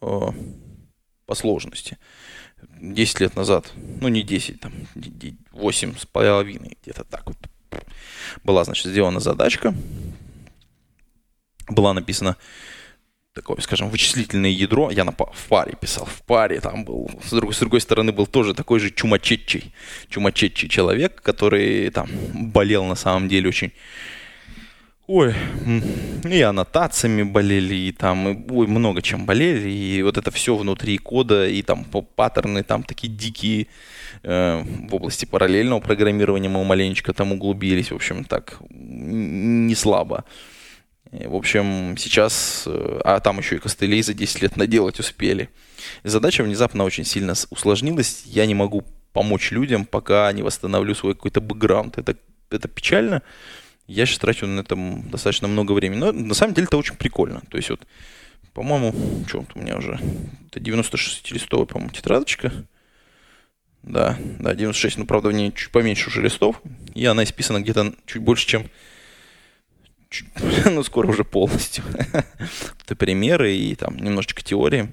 э, 0.00 0.20
по 1.26 1.34
сложности. 1.34 1.98
10 2.80 3.20
лет 3.20 3.36
назад, 3.36 3.72
ну 4.00 4.08
не 4.08 4.22
10, 4.22 4.60
там 4.60 4.72
8 5.52 5.96
с 5.96 6.06
половиной, 6.06 6.76
где-то 6.82 7.04
так 7.04 7.26
вот, 7.26 7.36
была, 8.44 8.64
значит, 8.64 8.86
сделана 8.86 9.20
задачка, 9.20 9.74
была 11.68 11.94
написана 11.94 12.36
такое, 13.34 13.58
скажем, 13.60 13.88
вычислительное 13.88 14.50
ядро. 14.50 14.90
Я 14.90 15.04
на, 15.04 15.12
в 15.12 15.48
паре 15.48 15.74
писал, 15.80 16.04
в 16.04 16.22
паре 16.22 16.60
там 16.60 16.84
был. 16.84 17.10
С 17.22 17.30
другой, 17.30 17.54
с 17.54 17.58
другой 17.58 17.80
стороны 17.80 18.12
был 18.12 18.26
тоже 18.26 18.54
такой 18.54 18.80
же 18.80 18.90
чумачетчий, 18.90 19.72
чумачетчий 20.08 20.68
человек, 20.68 21.22
который 21.22 21.90
там 21.90 22.08
болел 22.32 22.84
на 22.84 22.96
самом 22.96 23.28
деле 23.28 23.48
очень 23.48 23.72
Ой, 25.12 25.34
и 26.30 26.40
аннотациями 26.40 27.24
болели, 27.24 27.74
и 27.74 27.90
там, 27.90 28.28
и, 28.28 28.52
ой, 28.52 28.68
много 28.68 29.02
чем 29.02 29.26
болели, 29.26 29.68
и 29.68 30.02
вот 30.02 30.16
это 30.16 30.30
все 30.30 30.54
внутри 30.54 30.98
кода, 30.98 31.48
и 31.48 31.62
там 31.62 31.84
паттерны 31.84 32.62
там 32.62 32.84
такие 32.84 33.12
дикие 33.12 33.66
э, 34.22 34.62
в 34.88 34.94
области 34.94 35.24
параллельного 35.24 35.80
программирования 35.80 36.48
мы 36.48 36.62
маленечко 36.62 37.12
там 37.12 37.32
углубились, 37.32 37.90
в 37.90 37.96
общем, 37.96 38.24
так, 38.24 38.60
не 38.70 39.74
слабо. 39.74 40.24
В 41.12 41.34
общем, 41.34 41.96
сейчас, 41.98 42.64
э, 42.66 43.00
а 43.04 43.18
там 43.18 43.38
еще 43.38 43.56
и 43.56 43.58
костылей 43.58 44.00
за 44.00 44.14
10 44.14 44.42
лет 44.42 44.56
наделать 44.56 45.00
успели. 45.00 45.48
Задача 46.04 46.44
внезапно 46.44 46.84
очень 46.84 47.04
сильно 47.04 47.34
усложнилась. 47.50 48.22
Я 48.26 48.46
не 48.46 48.54
могу 48.54 48.84
помочь 49.12 49.50
людям, 49.50 49.86
пока 49.86 50.30
не 50.30 50.42
восстановлю 50.42 50.94
свой 50.94 51.14
какой-то 51.14 51.40
бэкграунд. 51.40 51.98
Это, 51.98 52.16
это 52.50 52.68
печально. 52.68 53.22
Я 53.88 54.06
сейчас 54.06 54.18
трачу 54.18 54.46
на 54.46 54.60
этом 54.60 55.10
достаточно 55.10 55.48
много 55.48 55.72
времени. 55.72 55.98
Но 55.98 56.12
на 56.12 56.34
самом 56.34 56.54
деле 56.54 56.68
это 56.68 56.76
очень 56.76 56.94
прикольно. 56.94 57.42
То 57.50 57.56
есть 57.56 57.70
вот, 57.70 57.80
по-моему, 58.54 58.94
что 59.26 59.44
у 59.56 59.58
меня 59.58 59.76
уже? 59.78 59.98
Это 60.48 60.60
96-листовая, 60.60 61.66
по-моему, 61.66 61.92
тетрадочка. 61.92 62.52
Да, 63.82 64.16
да, 64.38 64.54
96, 64.54 64.98
ну, 64.98 65.06
правда, 65.06 65.30
в 65.30 65.32
ней 65.32 65.52
чуть 65.52 65.72
поменьше 65.72 66.08
уже 66.08 66.22
листов. 66.22 66.62
И 66.94 67.04
она 67.04 67.24
исписана 67.24 67.60
где-то 67.60 67.94
чуть 68.06 68.22
больше, 68.22 68.46
чем 68.46 68.70
ну, 70.70 70.82
скоро 70.82 71.08
уже 71.08 71.24
полностью. 71.24 71.84
Это 72.84 72.96
примеры 72.96 73.54
и 73.54 73.74
там 73.74 73.96
немножечко 73.96 74.42
теории. 74.42 74.92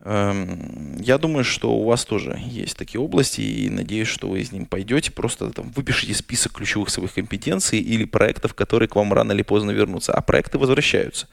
Эм, 0.00 1.00
я 1.00 1.18
думаю, 1.18 1.44
что 1.44 1.72
у 1.72 1.84
вас 1.84 2.04
тоже 2.04 2.38
есть 2.46 2.76
такие 2.76 3.00
области, 3.00 3.40
и 3.40 3.68
надеюсь, 3.68 4.08
что 4.08 4.28
вы 4.28 4.44
с 4.44 4.52
ним 4.52 4.66
пойдете. 4.66 5.10
Просто 5.10 5.50
там 5.50 5.70
выпишите 5.70 6.14
список 6.14 6.52
ключевых 6.52 6.90
своих 6.90 7.14
компетенций 7.14 7.80
или 7.80 8.04
проектов, 8.04 8.54
которые 8.54 8.88
к 8.88 8.96
вам 8.96 9.12
рано 9.12 9.32
или 9.32 9.42
поздно 9.42 9.72
вернутся. 9.72 10.14
А 10.14 10.20
проекты 10.20 10.58
возвращаются. 10.58 11.26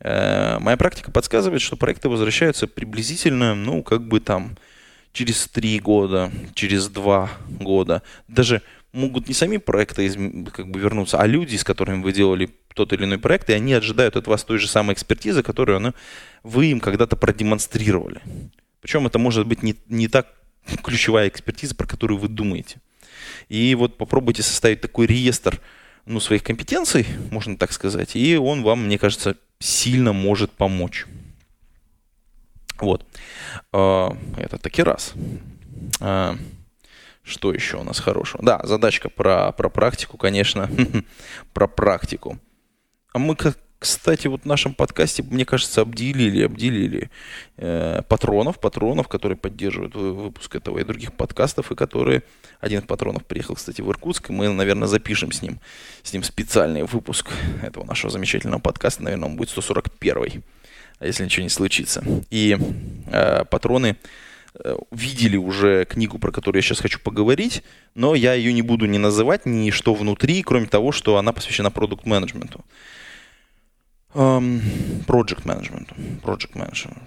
Э, 0.00 0.58
моя 0.58 0.76
практика 0.76 1.10
подсказывает, 1.10 1.62
что 1.62 1.76
проекты 1.76 2.08
возвращаются 2.08 2.66
приблизительно, 2.66 3.54
ну, 3.54 3.82
как 3.82 4.06
бы 4.06 4.20
там, 4.20 4.58
через 5.12 5.46
три 5.46 5.78
года, 5.78 6.30
через 6.54 6.88
два 6.88 7.30
года. 7.48 8.02
Даже 8.28 8.62
могут 8.92 9.28
не 9.28 9.34
сами 9.34 9.56
проекты 9.56 10.10
как 10.50 10.70
бы 10.70 10.78
вернуться, 10.78 11.18
а 11.18 11.26
люди, 11.26 11.56
с 11.56 11.64
которыми 11.64 12.02
вы 12.02 12.12
делали 12.12 12.50
тот 12.74 12.92
или 12.92 13.04
иной 13.04 13.18
проект, 13.18 13.50
и 13.50 13.54
они 13.54 13.72
ожидают 13.72 14.16
от 14.16 14.26
вас 14.26 14.44
той 14.44 14.58
же 14.58 14.68
самой 14.68 14.94
экспертизы, 14.94 15.42
которую 15.42 15.80
ну, 15.80 15.94
вы 16.42 16.66
им 16.66 16.80
когда-то 16.80 17.16
продемонстрировали. 17.16 18.20
Причем 18.80 19.06
это 19.06 19.18
может 19.18 19.46
быть 19.46 19.62
не, 19.62 19.76
не 19.88 20.08
так 20.08 20.26
ключевая 20.82 21.28
экспертиза, 21.28 21.74
про 21.74 21.86
которую 21.86 22.18
вы 22.18 22.28
думаете. 22.28 22.80
И 23.48 23.74
вот 23.74 23.96
попробуйте 23.96 24.42
составить 24.42 24.80
такой 24.80 25.06
реестр 25.06 25.60
ну, 26.04 26.20
своих 26.20 26.42
компетенций, 26.42 27.06
можно 27.30 27.56
так 27.56 27.72
сказать, 27.72 28.16
и 28.16 28.36
он 28.36 28.62
вам, 28.62 28.86
мне 28.86 28.98
кажется, 28.98 29.36
сильно 29.58 30.12
может 30.12 30.50
помочь. 30.50 31.06
Вот. 32.78 33.06
А, 33.72 34.16
это 34.36 34.58
таки 34.58 34.82
раз. 34.82 35.14
А, 37.32 37.38
что 37.38 37.52
еще 37.52 37.78
у 37.78 37.84
нас 37.84 37.98
хорошего? 38.00 38.44
Да, 38.44 38.60
задачка 38.64 39.08
про, 39.08 39.52
про 39.52 39.68
практику, 39.68 40.16
конечно. 40.16 40.68
про 41.54 41.66
практику. 41.66 42.38
А 43.12 43.18
мы, 43.18 43.36
кстати, 43.78 44.28
вот 44.28 44.42
в 44.42 44.46
нашем 44.46 44.74
подкасте, 44.74 45.22
мне 45.22 45.44
кажется, 45.44 45.82
обделили, 45.82 46.44
обделили 46.44 47.10
э, 47.56 48.02
патронов, 48.08 48.58
патронов, 48.58 49.08
которые 49.08 49.36
поддерживают 49.36 49.94
выпуск 49.94 50.54
этого 50.54 50.78
и 50.78 50.84
других 50.84 51.12
подкастов, 51.12 51.72
и 51.72 51.74
которые... 51.74 52.22
Один 52.60 52.80
из 52.80 52.86
патронов 52.86 53.24
приехал, 53.24 53.56
кстати, 53.56 53.82
в 53.82 53.90
Иркутск, 53.90 54.30
и 54.30 54.32
мы, 54.32 54.48
наверное, 54.48 54.86
запишем 54.86 55.32
с 55.32 55.42
ним, 55.42 55.58
с 56.02 56.12
ним 56.12 56.22
специальный 56.22 56.84
выпуск 56.84 57.28
этого 57.62 57.84
нашего 57.84 58.10
замечательного 58.10 58.60
подкаста. 58.60 59.02
Наверное, 59.02 59.28
он 59.28 59.36
будет 59.36 59.50
141 59.50 60.42
если 61.00 61.24
ничего 61.24 61.42
не 61.42 61.48
случится. 61.48 62.04
И 62.30 62.56
э, 63.06 63.44
патроны 63.46 63.96
видели 64.90 65.36
уже 65.36 65.84
книгу, 65.86 66.18
про 66.18 66.30
которую 66.30 66.60
я 66.60 66.62
сейчас 66.62 66.80
хочу 66.80 67.00
поговорить, 67.00 67.62
но 67.94 68.14
я 68.14 68.34
ее 68.34 68.52
не 68.52 68.62
буду 68.62 68.86
не 68.86 68.98
называть, 68.98 69.46
ни 69.46 69.70
что 69.70 69.94
внутри, 69.94 70.42
кроме 70.42 70.66
того, 70.66 70.92
что 70.92 71.16
она 71.16 71.32
посвящена 71.32 71.70
продукт 71.70 72.06
менеджменту 72.06 72.64
project 74.14 75.44
management. 75.44 75.88
Project 76.22 76.52
management. 76.54 76.98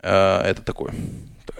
Uh, 0.00 0.42
это 0.42 0.62
такое 0.62 0.92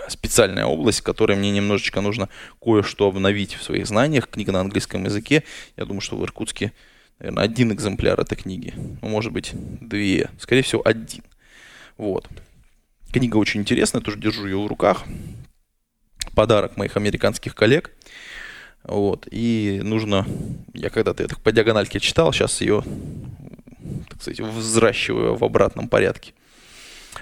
специальная 0.08 0.64
область, 0.64 1.00
в 1.00 1.04
которой 1.04 1.36
мне 1.36 1.50
немножечко 1.50 2.00
нужно 2.00 2.28
кое-что 2.60 3.08
обновить 3.08 3.54
в 3.54 3.62
своих 3.62 3.86
знаниях. 3.86 4.28
Книга 4.28 4.52
на 4.52 4.60
английском 4.60 5.04
языке. 5.04 5.44
Я 5.76 5.84
думаю, 5.84 6.00
что 6.00 6.16
в 6.16 6.24
Иркутске, 6.24 6.72
наверное, 7.18 7.44
один 7.44 7.72
экземпляр 7.72 8.18
этой 8.20 8.36
книги. 8.36 8.74
Ну, 9.00 9.08
может 9.08 9.32
быть, 9.32 9.52
две. 9.52 10.30
Скорее 10.38 10.62
всего, 10.62 10.82
один. 10.84 11.22
Вот. 11.96 12.28
Книга 13.12 13.36
очень 13.36 13.60
интересная, 13.60 14.00
тоже 14.00 14.18
держу 14.18 14.46
ее 14.46 14.58
в 14.58 14.66
руках. 14.66 15.04
Подарок 16.34 16.78
моих 16.78 16.96
американских 16.96 17.54
коллег. 17.54 17.90
Вот. 18.84 19.28
И 19.30 19.80
нужно... 19.84 20.26
Я 20.72 20.88
когда-то 20.88 21.22
это 21.22 21.36
по 21.38 21.52
диагональке 21.52 22.00
читал, 22.00 22.32
сейчас 22.32 22.62
ее, 22.62 22.82
так 24.08 24.22
сказать, 24.22 24.40
взращиваю 24.40 25.36
в 25.36 25.44
обратном 25.44 25.88
порядке. 25.88 26.32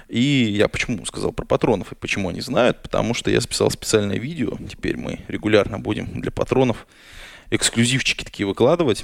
И 0.08 0.20
я 0.20 0.68
почему 0.68 1.04
сказал 1.06 1.32
про 1.32 1.44
патронов 1.44 1.90
и 1.90 1.96
почему 1.96 2.28
они 2.28 2.40
знают, 2.40 2.80
потому 2.82 3.12
что 3.12 3.30
я 3.30 3.40
записал 3.40 3.68
специальное 3.70 4.18
видео. 4.18 4.56
Теперь 4.68 4.96
мы 4.96 5.20
регулярно 5.26 5.80
будем 5.80 6.20
для 6.20 6.30
патронов 6.30 6.86
эксклюзивчики 7.50 8.24
такие 8.24 8.46
выкладывать. 8.46 9.02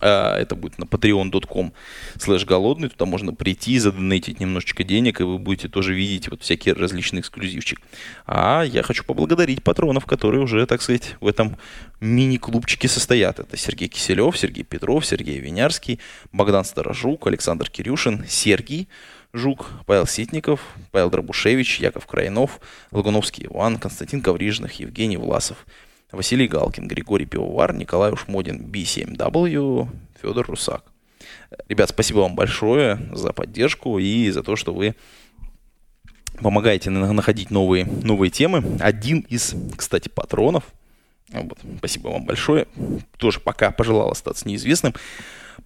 А, 0.00 0.38
это 0.38 0.54
будет 0.54 0.78
на 0.78 0.84
patreon.com 0.84 1.72
слэш 2.18 2.44
голодный. 2.44 2.88
Туда 2.88 3.04
можно 3.04 3.34
прийти, 3.34 3.78
задонатить 3.78 4.40
немножечко 4.40 4.84
денег, 4.84 5.20
и 5.20 5.24
вы 5.24 5.38
будете 5.38 5.68
тоже 5.68 5.94
видеть 5.94 6.28
вот 6.28 6.42
всякие 6.42 6.74
различные 6.74 7.20
эксклюзивчики. 7.20 7.82
А 8.26 8.62
я 8.62 8.82
хочу 8.82 9.04
поблагодарить 9.04 9.62
патронов, 9.62 10.06
которые 10.06 10.42
уже, 10.42 10.66
так 10.66 10.82
сказать, 10.82 11.16
в 11.20 11.26
этом 11.26 11.56
мини-клубчике 12.00 12.88
состоят. 12.88 13.40
Это 13.40 13.56
Сергей 13.56 13.88
Киселев, 13.88 14.36
Сергей 14.38 14.64
Петров, 14.64 15.04
Сергей 15.04 15.38
Винярский, 15.38 16.00
Богдан 16.32 16.64
Старожук, 16.64 17.26
Александр 17.26 17.68
Кирюшин, 17.68 18.24
Сергей, 18.28 18.88
Жук, 19.32 19.70
Павел 19.86 20.06
Ситников, 20.06 20.60
Павел 20.90 21.10
Дробушевич, 21.10 21.78
Яков 21.78 22.06
Крайнов, 22.06 22.60
Лагуновский 22.90 23.46
Иван, 23.46 23.78
Константин 23.78 24.22
Коврижных, 24.22 24.72
Евгений 24.80 25.16
Власов, 25.16 25.66
Василий 26.12 26.48
Галкин, 26.48 26.88
Григорий 26.88 27.26
Пивовар, 27.26 27.72
Николай 27.72 28.12
Ушмодин, 28.12 28.62
B7W, 28.62 29.88
Федор 30.20 30.46
Русак. 30.46 30.84
Ребят, 31.68 31.90
спасибо 31.90 32.18
вам 32.18 32.34
большое 32.34 32.98
за 33.12 33.32
поддержку 33.32 33.98
и 33.98 34.30
за 34.30 34.42
то, 34.42 34.56
что 34.56 34.74
вы 34.74 34.96
помогаете 36.40 36.90
находить 36.90 37.50
новые, 37.50 37.84
новые 37.84 38.30
темы. 38.30 38.64
Один 38.80 39.20
из, 39.28 39.54
кстати, 39.76 40.08
патронов, 40.08 40.64
вот, 41.32 41.58
спасибо 41.78 42.08
вам 42.08 42.24
большое, 42.24 42.66
тоже 43.18 43.40
пока 43.40 43.70
пожелал 43.70 44.10
остаться 44.10 44.48
неизвестным, 44.48 44.94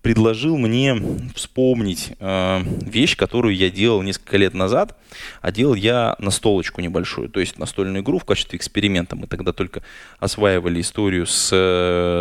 предложил 0.03 0.59
мне 0.59 0.97
вспомнить 1.35 2.13
э, 2.19 2.61
вещь, 2.83 3.17
которую 3.17 3.57
я 3.57 3.71
делал 3.71 4.03
несколько 4.03 4.37
лет 4.37 4.53
назад, 4.53 4.99
а 5.41 5.51
делал 5.51 5.75
я 5.75 6.17
настолочку 6.19 6.81
небольшую, 6.81 7.29
то 7.31 7.41
есть 7.41 7.59
настольную 7.59 8.03
игру 8.03 8.19
в 8.19 8.25
качестве 8.25 8.59
эксперимента. 8.59 9.17
Мы 9.17 9.27
тогда 9.27 9.53
только 9.53 9.83
осваивали 10.19 10.81
историю 10.81 11.27
с, 11.27 11.51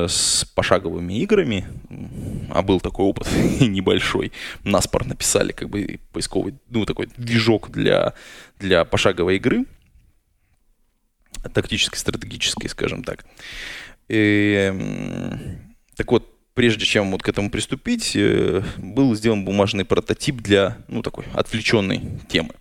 с 0.08 0.46
пошаговыми 0.56 1.14
играми, 1.20 1.68
а 2.50 2.62
был 2.62 2.80
такой 2.80 3.06
опыт 3.06 3.28
небольшой. 3.60 4.32
Наспор 4.64 5.06
написали 5.06 5.52
как 5.52 5.70
бы 5.70 6.00
поисковый, 6.14 6.56
ну 6.70 6.86
такой 6.86 7.10
движок 7.18 7.70
для, 7.70 8.14
для 8.60 8.86
пошаговой 8.86 9.38
игры, 9.38 9.66
тактической, 11.50 11.98
стратегической, 11.98 12.70
скажем 12.70 13.04
так. 13.04 13.26
И, 14.10 14.74
так 15.96 16.12
вот, 16.12 16.30
прежде 16.54 16.86
чем 16.86 17.12
вот 17.12 17.24
к 17.24 17.30
этому 17.30 17.50
приступить, 17.50 18.16
э, 18.16 18.64
был 18.78 19.16
сделан 19.16 19.46
бумажный 19.46 19.86
прототип 19.86 20.38
для, 20.38 20.78
ну, 20.88 21.02
такой 21.02 21.26
отвлеченной 21.34 22.02
темы. 22.30 22.52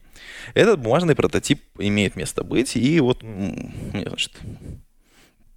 Этот 0.55 0.81
бумажный 0.81 1.15
прототип 1.15 1.63
имеет 1.79 2.17
место 2.17 2.45
быть, 2.45 2.77
и 2.77 3.01
вот 3.01 3.23
мне, 3.23 4.07
значит, 4.07 4.33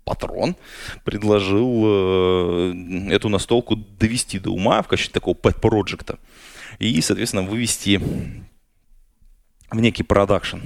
патрон 0.04 0.56
предложил 1.04 1.84
э, 1.86 3.08
эту 3.10 3.30
настолку 3.30 3.76
довести 3.76 4.39
до 4.39 4.52
ума 4.52 4.82
в 4.82 4.88
качестве 4.88 5.13
такого 5.13 5.36
pet 5.36 5.60
проекта 5.60 6.19
и, 6.80 7.02
соответственно, 7.02 7.43
вывести 7.43 7.99
в 9.71 9.80
некий 9.80 10.04
продакшн 10.04 10.60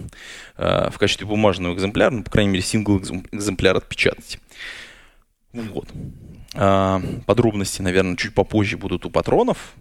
э, 0.57 0.89
в 0.91 0.97
качестве 0.97 1.25
бумажного 1.27 1.73
экземпляра, 1.73 2.11
ну, 2.11 2.23
по 2.23 2.31
крайней 2.31 2.51
мере, 2.51 2.63
сингл 2.63 2.99
экземпляр 3.31 3.77
отпечатать. 3.77 4.39
Вот. 5.53 5.87
А, 6.55 7.01
подробности, 7.25 7.81
наверное, 7.81 8.15
чуть 8.15 8.33
попозже 8.33 8.77
будут 8.77 9.05
у 9.05 9.09
патронов. 9.09 9.73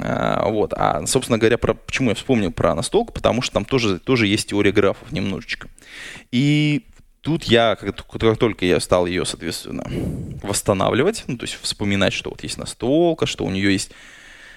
А, 0.00 0.48
вот. 0.48 0.72
А, 0.76 1.06
собственно 1.06 1.38
говоря, 1.38 1.58
про, 1.58 1.74
почему 1.74 2.10
я 2.10 2.14
вспомнил 2.14 2.52
про 2.52 2.74
настолку, 2.74 3.12
потому 3.12 3.42
что 3.42 3.54
там 3.54 3.64
тоже, 3.64 3.98
тоже 3.98 4.26
есть 4.26 4.50
теория 4.50 4.72
графов 4.72 5.12
немножечко. 5.12 5.68
И 6.32 6.86
тут 7.20 7.44
я, 7.44 7.76
как, 7.76 8.06
как 8.06 8.38
только 8.38 8.66
я 8.66 8.80
стал 8.80 9.06
ее, 9.06 9.24
соответственно, 9.24 9.86
восстанавливать, 10.42 11.24
ну, 11.26 11.36
то 11.36 11.44
есть 11.44 11.58
вспоминать, 11.60 12.12
что 12.12 12.30
вот 12.30 12.42
есть 12.42 12.58
настолка, 12.58 13.26
что 13.26 13.44
у 13.44 13.50
нее 13.50 13.72
есть 13.72 13.92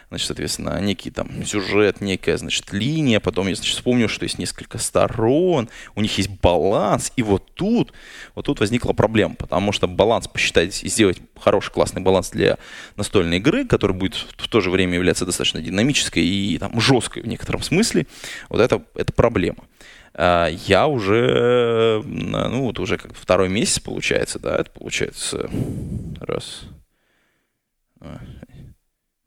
значит, 0.09 0.27
соответственно, 0.27 0.79
некий 0.81 1.11
там 1.11 1.45
сюжет, 1.45 2.01
некая, 2.01 2.37
значит, 2.37 2.73
линия, 2.73 3.19
потом 3.19 3.47
я, 3.47 3.55
значит, 3.55 3.75
вспомнил, 3.75 4.07
что 4.07 4.23
есть 4.23 4.39
несколько 4.39 4.77
сторон, 4.77 5.69
у 5.95 6.01
них 6.01 6.17
есть 6.17 6.29
баланс, 6.41 7.13
и 7.15 7.23
вот 7.23 7.53
тут, 7.53 7.93
вот 8.35 8.45
тут 8.45 8.59
возникла 8.59 8.93
проблема, 8.93 9.35
потому 9.35 9.71
что 9.71 9.87
баланс 9.87 10.27
посчитать 10.27 10.83
и 10.83 10.89
сделать 10.89 11.19
хороший, 11.39 11.71
классный 11.71 12.01
баланс 12.01 12.31
для 12.31 12.57
настольной 12.95 13.37
игры, 13.37 13.65
который 13.65 13.95
будет 13.95 14.15
в 14.15 14.47
то 14.47 14.61
же 14.61 14.71
время 14.71 14.95
являться 14.95 15.25
достаточно 15.25 15.61
динамической 15.61 16.25
и 16.25 16.57
там 16.57 16.79
жесткой 16.79 17.23
в 17.23 17.27
некотором 17.27 17.61
смысле, 17.61 18.07
вот 18.49 18.61
это, 18.61 18.81
это 18.95 19.13
проблема. 19.13 19.65
А, 20.13 20.47
я 20.47 20.87
уже, 20.87 22.01
ну 22.05 22.63
вот 22.63 22.79
уже 22.79 22.97
как 22.97 23.13
второй 23.15 23.49
месяц 23.49 23.79
получается, 23.79 24.39
да, 24.39 24.57
это 24.57 24.71
получается 24.71 25.49
раз, 26.19 26.63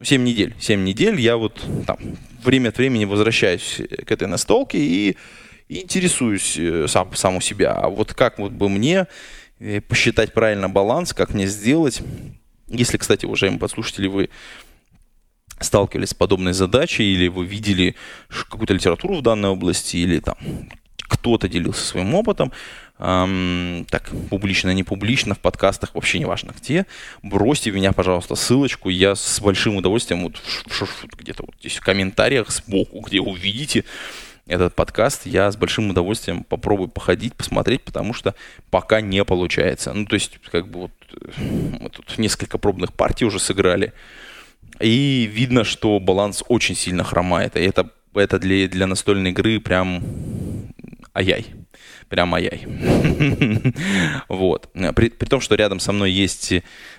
7 0.02 0.22
недель. 0.22 0.54
7 0.58 0.82
недель 0.82 1.20
я 1.20 1.36
вот 1.36 1.60
там 1.86 1.98
время 2.42 2.70
от 2.70 2.78
времени 2.78 3.04
возвращаюсь 3.04 3.80
к 4.06 4.10
этой 4.10 4.28
настолке 4.28 4.78
и, 4.78 5.16
интересуюсь 5.68 6.56
э, 6.58 6.86
сам, 6.88 7.14
сам 7.14 7.36
у 7.36 7.40
себя. 7.40 7.72
А 7.72 7.88
вот 7.88 8.14
как 8.14 8.38
вот 8.38 8.52
бы 8.52 8.68
мне 8.68 9.06
э, 9.58 9.80
посчитать 9.80 10.32
правильно 10.32 10.68
баланс, 10.68 11.12
как 11.12 11.34
мне 11.34 11.46
сделать. 11.46 12.02
Если, 12.68 12.98
кстати, 12.98 13.26
уважаемые 13.26 13.60
подслушатели, 13.60 14.06
вы 14.08 14.30
сталкивались 15.60 16.10
с 16.10 16.14
подобной 16.14 16.52
задачей, 16.52 17.12
или 17.12 17.28
вы 17.28 17.46
видели 17.46 17.94
какую-то 18.28 18.74
литературу 18.74 19.16
в 19.16 19.22
данной 19.22 19.50
области, 19.50 19.96
или 19.96 20.18
там 20.18 20.36
кто-то 20.98 21.48
делился 21.48 21.84
своим 21.84 22.14
опытом, 22.14 22.52
эм, 23.02 23.84
так, 23.90 24.10
публично, 24.30 24.70
не 24.70 24.84
публично, 24.84 25.34
в 25.34 25.40
подкастах, 25.40 25.94
вообще 25.94 26.18
не 26.20 26.24
важно 26.24 26.54
где, 26.58 26.86
бросьте 27.22 27.72
меня, 27.72 27.92
пожалуйста, 27.92 28.36
ссылочку, 28.36 28.88
я 28.88 29.14
с 29.16 29.40
большим 29.40 29.76
удовольствием 29.76 30.22
вот 30.22 30.40
где-то 31.18 31.42
вот 31.44 31.56
здесь 31.60 31.76
в 31.76 31.80
комментариях 31.80 32.50
сбоку, 32.50 33.00
где 33.00 33.20
увидите 33.20 33.84
этот 34.46 34.74
подкаст, 34.74 35.26
я 35.26 35.50
с 35.50 35.56
большим 35.56 35.90
удовольствием 35.90 36.44
попробую 36.44 36.88
походить, 36.88 37.34
посмотреть, 37.34 37.82
потому 37.82 38.12
что 38.12 38.34
пока 38.70 39.00
не 39.00 39.24
получается. 39.24 39.92
Ну, 39.92 40.06
то 40.06 40.14
есть, 40.14 40.38
как 40.50 40.68
бы 40.68 40.80
вот 40.80 40.92
мы 41.36 41.90
тут 41.90 42.18
несколько 42.18 42.58
пробных 42.58 42.92
партий 42.92 43.24
уже 43.24 43.38
сыграли, 43.38 43.92
и 44.80 45.28
видно, 45.32 45.64
что 45.64 45.98
баланс 46.00 46.42
очень 46.48 46.76
сильно 46.76 47.04
хромает, 47.04 47.56
и 47.56 47.60
это, 47.60 47.90
это 48.14 48.38
для, 48.38 48.68
для 48.68 48.86
настольной 48.86 49.30
игры 49.30 49.60
прям 49.60 50.02
ай-яй 51.14 51.46
прям 52.12 52.34
ай-яй. 52.34 52.66
вот. 54.28 54.70
При, 54.94 55.08
при 55.08 55.26
том, 55.26 55.40
что 55.40 55.54
рядом 55.54 55.80
со 55.80 55.92
мной 55.92 56.10
есть 56.10 56.52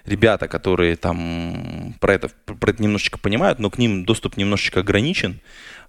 ребята, 0.05 0.47
которые 0.47 0.95
там 0.95 1.93
про 1.99 2.15
это, 2.15 2.29
про 2.45 2.71
это 2.71 2.81
немножечко 2.81 3.19
понимают, 3.19 3.59
но 3.59 3.69
к 3.69 3.77
ним 3.77 4.05
доступ 4.05 4.37
немножечко 4.37 4.79
ограничен. 4.79 5.39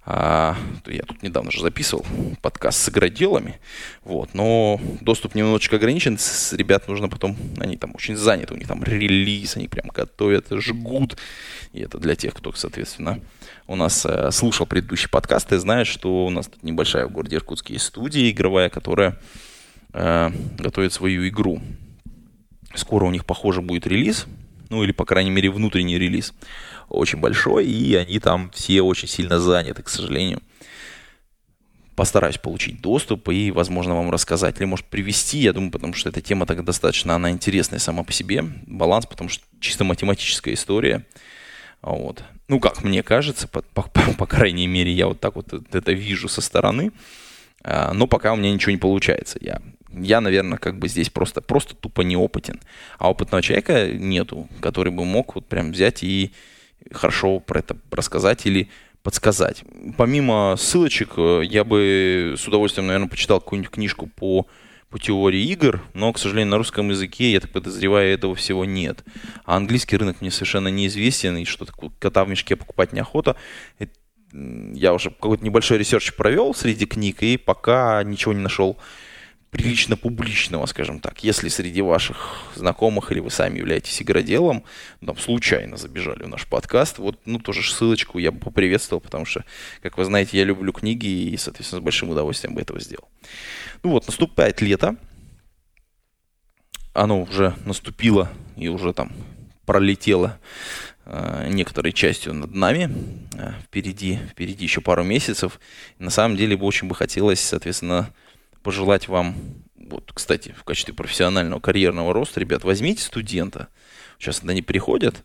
А, 0.07 0.55
я 0.85 1.01
тут 1.01 1.23
недавно 1.23 1.49
же 1.49 1.61
записывал 1.61 2.05
подкаст 2.43 2.77
с 2.77 2.89
игроделами, 2.89 3.59
вот, 4.03 4.35
но 4.35 4.79
доступ 5.01 5.33
немножечко 5.33 5.77
ограничен, 5.77 6.19
с 6.19 6.53
ребят 6.53 6.87
нужно 6.87 7.09
потом, 7.09 7.35
они 7.57 7.75
там 7.75 7.91
очень 7.95 8.15
заняты, 8.15 8.53
у 8.53 8.57
них 8.57 8.67
там 8.67 8.83
релиз, 8.83 9.57
они 9.57 9.67
прям 9.67 9.87
готовят, 9.87 10.45
жгут, 10.51 11.17
и 11.73 11.81
это 11.81 11.97
для 11.97 12.15
тех, 12.15 12.35
кто, 12.35 12.53
соответственно, 12.53 13.19
у 13.65 13.75
нас 13.75 14.05
э, 14.05 14.29
слушал 14.29 14.67
предыдущий 14.67 15.09
подкаст 15.09 15.51
и 15.53 15.57
знает, 15.57 15.87
что 15.87 16.27
у 16.27 16.29
нас 16.29 16.45
тут 16.45 16.61
небольшая 16.61 17.07
в 17.07 17.11
городе 17.11 17.37
Иркутске 17.37 17.79
студия 17.79 18.29
игровая, 18.29 18.69
которая 18.69 19.19
э, 19.91 20.29
готовит 20.59 20.93
свою 20.93 21.27
игру. 21.27 21.61
Скоро 22.75 23.05
у 23.05 23.11
них, 23.11 23.25
похоже, 23.25 23.61
будет 23.61 23.87
релиз, 23.87 24.27
ну 24.69 24.83
или, 24.83 24.91
по 24.91 25.05
крайней 25.05 25.31
мере, 25.31 25.49
внутренний 25.49 25.97
релиз 25.97 26.33
очень 26.89 27.19
большой, 27.19 27.65
и 27.65 27.95
они 27.95 28.19
там 28.19 28.51
все 28.53 28.81
очень 28.81 29.07
сильно 29.07 29.39
заняты, 29.39 29.83
к 29.83 29.89
сожалению. 29.89 30.41
постараюсь 31.95 32.37
получить 32.37 32.81
доступ 32.81 33.29
и, 33.29 33.51
возможно, 33.51 33.95
вам 33.95 34.11
рассказать. 34.11 34.57
Или, 34.57 34.65
может, 34.65 34.85
привести, 34.85 35.39
я 35.39 35.53
думаю, 35.53 35.71
потому 35.71 35.93
что 35.93 36.09
эта 36.09 36.21
тема 36.21 36.45
так 36.45 36.63
достаточно, 36.63 37.15
она 37.15 37.31
интересная 37.31 37.79
сама 37.79 38.03
по 38.03 38.11
себе. 38.11 38.43
Баланс, 38.67 39.05
потому 39.05 39.29
что 39.29 39.43
чисто 39.59 39.83
математическая 39.85 40.53
история. 40.53 41.05
Вот. 41.81 42.23
Ну, 42.47 42.59
как 42.59 42.83
мне 42.83 43.01
кажется, 43.01 43.47
по, 43.47 43.61
по, 43.61 43.83
по 44.17 44.25
крайней 44.25 44.67
мере, 44.67 44.91
я 44.91 45.07
вот 45.07 45.19
так 45.19 45.35
вот 45.35 45.53
это 45.53 45.91
вижу 45.93 46.27
со 46.27 46.41
стороны. 46.41 46.91
А, 47.63 47.93
но 47.93 48.07
пока 48.07 48.33
у 48.33 48.35
меня 48.35 48.51
ничего 48.51 48.71
не 48.71 48.77
получается. 48.77 49.39
Я, 49.41 49.61
я, 49.91 50.21
наверное, 50.21 50.57
как 50.57 50.77
бы 50.77 50.87
здесь 50.87 51.09
просто, 51.09 51.41
просто 51.41 51.75
тупо 51.75 52.01
неопытен. 52.01 52.59
А 52.99 53.09
опытного 53.09 53.41
человека 53.41 53.87
нету, 53.87 54.47
который 54.61 54.91
бы 54.91 55.05
мог 55.05 55.35
вот 55.35 55.47
прям 55.47 55.71
взять 55.71 56.03
и 56.03 56.31
хорошо 56.91 57.39
про 57.39 57.59
это 57.59 57.77
рассказать 57.91 58.45
или 58.45 58.69
подсказать. 59.05 59.63
Помимо 59.97 60.55
ссылочек, 60.57 61.13
э, 61.17 61.41
я 61.43 61.63
бы 61.63 62.33
с 62.37 62.47
удовольствием, 62.47 62.87
наверное, 62.87 63.07
почитал 63.07 63.39
какую-нибудь 63.39 63.71
книжку 63.71 64.07
по, 64.07 64.47
по 64.89 64.99
теории 64.99 65.43
игр, 65.43 65.83
но, 65.93 66.11
к 66.11 66.17
сожалению, 66.17 66.51
на 66.51 66.57
русском 66.57 66.89
языке, 66.89 67.31
я 67.31 67.39
так 67.39 67.51
подозреваю, 67.51 68.11
этого 68.11 68.33
всего 68.33 68.65
нет. 68.65 69.03
А 69.45 69.57
английский 69.57 69.97
рынок 69.97 70.21
мне 70.21 70.31
совершенно 70.31 70.69
неизвестен, 70.69 71.37
и 71.37 71.45
что-то 71.45 71.73
кота 71.99 72.25
в 72.25 72.29
мешке 72.29 72.55
покупать 72.55 72.93
неохота. 72.93 73.35
Я 74.33 74.93
уже 74.93 75.11
какой-то 75.11 75.45
небольшой 75.45 75.77
research 75.77 76.13
провел 76.15 76.55
среди 76.55 76.87
книг, 76.87 77.21
и 77.21 77.37
пока 77.37 78.03
ничего 78.03 78.33
не 78.33 78.41
нашел 78.41 78.77
прилично 79.51 79.95
публичного, 79.95 80.65
скажем 80.65 80.99
так. 80.99 81.23
Если 81.23 81.47
среди 81.49 81.81
ваших 81.81 82.51
знакомых 82.55 83.11
или 83.11 83.19
вы 83.19 83.29
сами 83.29 83.59
являетесь 83.59 84.01
игроделом, 84.01 84.63
там 85.05 85.17
случайно 85.17 85.77
забежали 85.77 86.23
в 86.23 86.27
наш 86.27 86.45
подкаст, 86.45 86.97
вот, 86.97 87.19
ну, 87.25 87.39
тоже 87.39 87.61
ссылочку 87.63 88.19
я 88.19 88.31
бы 88.31 88.39
поприветствовал, 88.39 89.01
потому 89.01 89.25
что, 89.25 89.45
как 89.81 89.97
вы 89.97 90.05
знаете, 90.05 90.37
я 90.37 90.43
люблю 90.43 90.73
книги 90.73 91.07
и, 91.07 91.37
соответственно, 91.37 91.81
с 91.81 91.83
большим 91.83 92.09
удовольствием 92.09 92.55
бы 92.55 92.61
этого 92.61 92.79
сделал. 92.79 93.07
Ну 93.83 93.91
вот, 93.91 94.07
наступает 94.07 94.61
лето. 94.61 94.97
Оно 96.93 97.21
уже 97.21 97.55
наступило 97.65 98.31
и 98.55 98.67
уже 98.67 98.93
там 98.93 99.11
пролетело 99.65 100.39
э, 101.05 101.47
некоторой 101.49 101.91
частью 101.91 102.33
над 102.33 102.53
нами. 102.53 102.89
Э, 103.37 103.53
впереди, 103.63 104.19
впереди 104.31 104.63
еще 104.63 104.81
пару 104.81 105.03
месяцев. 105.03 105.59
на 105.99 106.09
самом 106.09 106.37
деле 106.37 106.55
бы 106.55 106.65
очень 106.65 106.87
бы 106.87 106.95
хотелось, 106.95 107.39
соответственно, 107.39 108.13
пожелать 108.65 109.07
вам, 109.07 109.35
вот, 109.75 110.11
кстати, 110.11 110.55
в 110.57 110.63
качестве 110.63 110.95
профессионального 110.95 111.59
карьерного 111.59 112.13
роста, 112.13 112.39
ребят, 112.39 112.63
возьмите 112.63 113.03
студента. 113.03 113.67
Сейчас 114.17 114.41
они 114.43 114.63
приходят, 114.63 115.23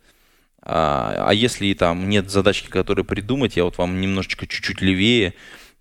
а, 0.60 1.24
а 1.26 1.32
если 1.32 1.72
там 1.72 2.10
нет 2.10 2.28
задачки, 2.28 2.68
которые 2.68 3.06
придумать, 3.06 3.56
я 3.56 3.64
вот 3.64 3.78
вам 3.78 3.98
немножечко 3.98 4.46
чуть-чуть 4.46 4.82
левее 4.82 5.32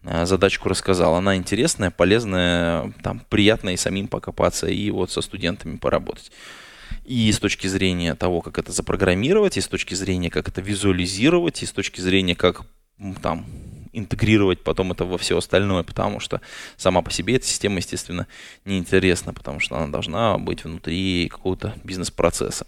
а, 0.05 0.25
задачку 0.25 0.69
рассказал. 0.69 1.15
Она 1.15 1.35
интересная, 1.35 1.91
полезная, 1.91 2.93
там 3.03 3.23
приятно 3.27 3.71
и 3.71 3.77
самим 3.77 4.07
покопаться, 4.07 4.67
и 4.67 4.89
вот 4.89 5.11
со 5.11 5.19
студентами 5.19 5.75
поработать. 5.75 6.31
И 7.03 7.29
с 7.29 7.39
точки 7.39 7.67
зрения 7.67 8.15
того, 8.15 8.39
как 8.39 8.57
это 8.57 8.71
запрограммировать, 8.71 9.57
и 9.57 9.61
с 9.61 9.67
точки 9.67 9.95
зрения, 9.95 10.29
как 10.29 10.47
это 10.47 10.61
визуализировать, 10.61 11.61
и 11.61 11.65
с 11.65 11.73
точки 11.73 11.99
зрения, 11.99 12.35
как 12.35 12.61
там 13.21 13.45
интегрировать 13.93 14.63
потом 14.63 14.91
это 14.91 15.05
во 15.05 15.17
все 15.17 15.37
остальное, 15.37 15.83
потому 15.83 16.19
что 16.19 16.41
сама 16.77 17.01
по 17.01 17.11
себе 17.11 17.35
эта 17.35 17.45
система, 17.45 17.77
естественно, 17.77 18.27
неинтересна, 18.65 19.33
потому 19.33 19.59
что 19.59 19.77
она 19.77 19.87
должна 19.87 20.37
быть 20.37 20.63
внутри 20.63 21.27
какого-то 21.29 21.73
бизнес-процесса. 21.83 22.67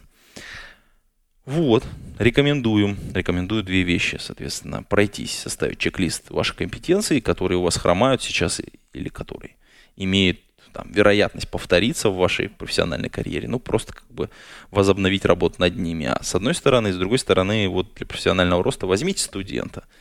Вот, 1.46 1.84
рекомендую, 2.20 2.96
рекомендую 3.14 3.64
две 3.64 3.82
вещи, 3.82 4.18
соответственно, 4.20 4.84
пройтись, 4.84 5.40
составить 5.40 5.80
чек-лист 5.80 6.30
ваших 6.30 6.58
компетенций, 6.58 7.20
которые 7.20 7.58
у 7.58 7.64
вас 7.64 7.78
хромают 7.78 8.22
сейчас 8.22 8.62
или 8.94 9.10
которые 9.10 9.56
имеют 9.98 10.40
там, 10.72 10.90
вероятность 10.92 11.50
повториться 11.50 12.10
в 12.10 12.16
вашей 12.16 12.48
профессиональной 12.48 13.10
карьере, 13.10 13.48
ну, 13.48 13.60
просто 13.60 13.94
как 13.94 14.10
бы 14.10 14.30
возобновить 14.70 15.26
работу 15.26 15.56
над 15.60 15.76
ними. 15.76 16.06
А 16.06 16.24
с 16.24 16.36
одной 16.36 16.54
стороны, 16.54 16.94
с 16.94 16.98
другой 16.98 17.18
стороны, 17.18 17.68
вот 17.68 17.96
для 17.96 18.06
профессионального 18.06 18.64
роста 18.64 18.88
возьмите 18.88 19.24
студента– 19.24 19.84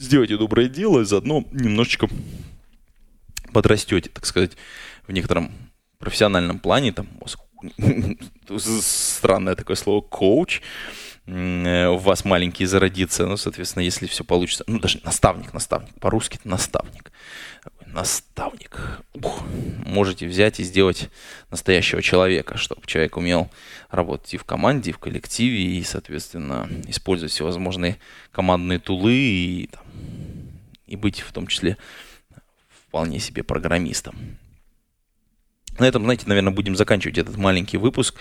сделайте 0.00 0.36
доброе 0.36 0.68
дело 0.68 1.00
и 1.00 1.04
заодно 1.04 1.44
немножечко 1.52 2.08
подрастете, 3.52 4.10
так 4.10 4.26
сказать, 4.26 4.52
в 5.06 5.12
некотором 5.12 5.52
профессиональном 5.98 6.58
плане, 6.58 6.92
там, 6.92 7.08
странное 8.58 9.54
такое 9.54 9.76
слово, 9.76 10.00
коуч, 10.00 10.62
э, 11.26 11.86
у 11.88 11.98
вас 11.98 12.24
маленький 12.24 12.64
зародится, 12.64 13.26
ну, 13.26 13.36
соответственно, 13.36 13.82
если 13.82 14.06
все 14.06 14.24
получится, 14.24 14.64
ну, 14.66 14.78
даже 14.78 15.00
наставник, 15.04 15.52
наставник, 15.52 15.94
по-русски 16.00 16.38
это 16.38 16.48
наставник, 16.48 17.12
наставник. 17.86 19.02
Ух, 19.12 19.42
можете 19.84 20.26
взять 20.26 20.60
и 20.60 20.64
сделать 20.64 21.10
настоящего 21.50 22.00
человека, 22.00 22.56
чтобы 22.56 22.86
человек 22.86 23.16
умел 23.16 23.50
работать 23.90 24.34
и 24.34 24.38
в 24.38 24.44
команде, 24.44 24.90
и 24.90 24.94
в 24.94 24.98
коллективе, 24.98 25.62
и, 25.62 25.82
соответственно, 25.82 26.68
использовать 26.86 27.32
всевозможные 27.32 27.98
командные 28.32 28.78
тулы, 28.78 29.12
и, 29.12 29.68
там, 29.72 29.84
и 30.90 30.96
быть 30.96 31.20
в 31.20 31.32
том 31.32 31.46
числе 31.46 31.78
вполне 32.68 33.20
себе 33.20 33.42
программистом. 33.42 34.16
На 35.78 35.86
этом, 35.86 36.02
знаете, 36.02 36.24
наверное, 36.26 36.52
будем 36.52 36.76
заканчивать 36.76 37.16
этот 37.16 37.36
маленький 37.36 37.78
выпуск. 37.78 38.16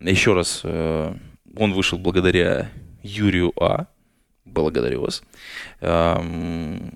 Еще 0.00 0.32
раз, 0.32 0.60
э, 0.62 1.14
он 1.56 1.72
вышел 1.72 1.98
благодаря 1.98 2.70
Юрию 3.02 3.52
А. 3.60 3.88
Благодарю 4.44 5.02
вас. 5.02 5.22
Эм, 5.80 6.92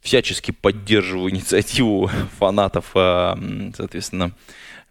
всячески 0.00 0.52
поддерживаю 0.52 1.30
инициативу 1.34 2.08
фанатов. 2.38 2.92
А, 2.94 3.38
соответственно, 3.76 4.32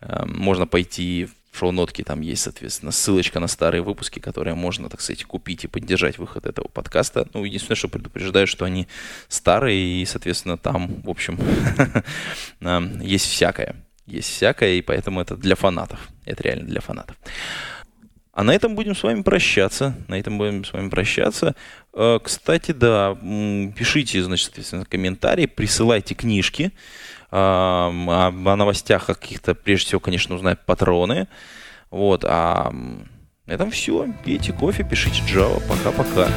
а, 0.02 0.26
можно 0.26 0.68
пойти 0.68 1.26
в 1.26 1.39
шоу-нотки, 1.52 2.04
там 2.04 2.22
есть, 2.22 2.44
соответственно, 2.44 2.92
ссылочка 2.92 3.40
на 3.40 3.48
старые 3.48 3.82
выпуски, 3.82 4.20
которые 4.20 4.56
можно, 4.56 4.90
так 4.90 5.02
сказать, 5.02 5.24
купить 5.26 5.64
и 5.64 5.68
поддержать 5.68 6.18
выход 6.18 6.46
этого 6.46 6.68
подкаста. 6.68 7.28
Ну, 7.34 7.44
единственное, 7.44 7.76
что 7.76 7.88
предупреждаю, 7.88 8.48
что 8.48 8.66
они 8.66 8.88
старые, 9.28 10.02
и, 10.02 10.06
соответственно, 10.06 10.58
там, 10.58 11.02
в 11.04 11.10
общем, 11.10 11.40
а, 12.62 12.82
есть 13.02 13.26
всякое. 13.26 13.76
Есть 14.06 14.30
всякое, 14.30 14.74
и 14.74 14.82
поэтому 14.82 15.22
это 15.22 15.36
для 15.36 15.56
фанатов. 15.56 16.10
Это 16.26 16.44
реально 16.44 16.66
для 16.66 16.82
фанатов. 16.82 17.16
А 18.40 18.44
на 18.44 18.56
этом 18.56 18.76
будем 18.76 18.96
с 18.96 19.04
вами 19.04 19.22
прощаться. 19.22 19.96
На 20.08 20.18
этом 20.18 20.38
будем 20.38 20.64
с 20.64 20.72
вами 20.72 20.90
прощаться. 20.90 21.56
Э, 21.94 22.20
кстати, 22.24 22.72
да, 22.72 23.16
пишите, 23.76 24.24
значит, 24.24 24.46
соответственно, 24.46 24.86
комментарии, 24.86 25.46
присылайте 25.46 26.16
книжки. 26.16 26.72
О 27.32 27.92
новостях 28.56 29.06
каких-то, 29.06 29.54
прежде 29.56 29.88
всего, 29.88 30.00
конечно, 30.00 30.36
узнают 30.36 30.66
патроны. 30.66 31.28
Вот, 31.92 32.26
а 32.26 32.72
на 32.72 33.52
этом 33.52 33.72
все. 33.72 34.08
Пейте 34.24 34.54
кофе, 34.54 34.84
пишите 34.84 35.22
Java. 35.24 35.62
Пока-пока. 35.68 36.28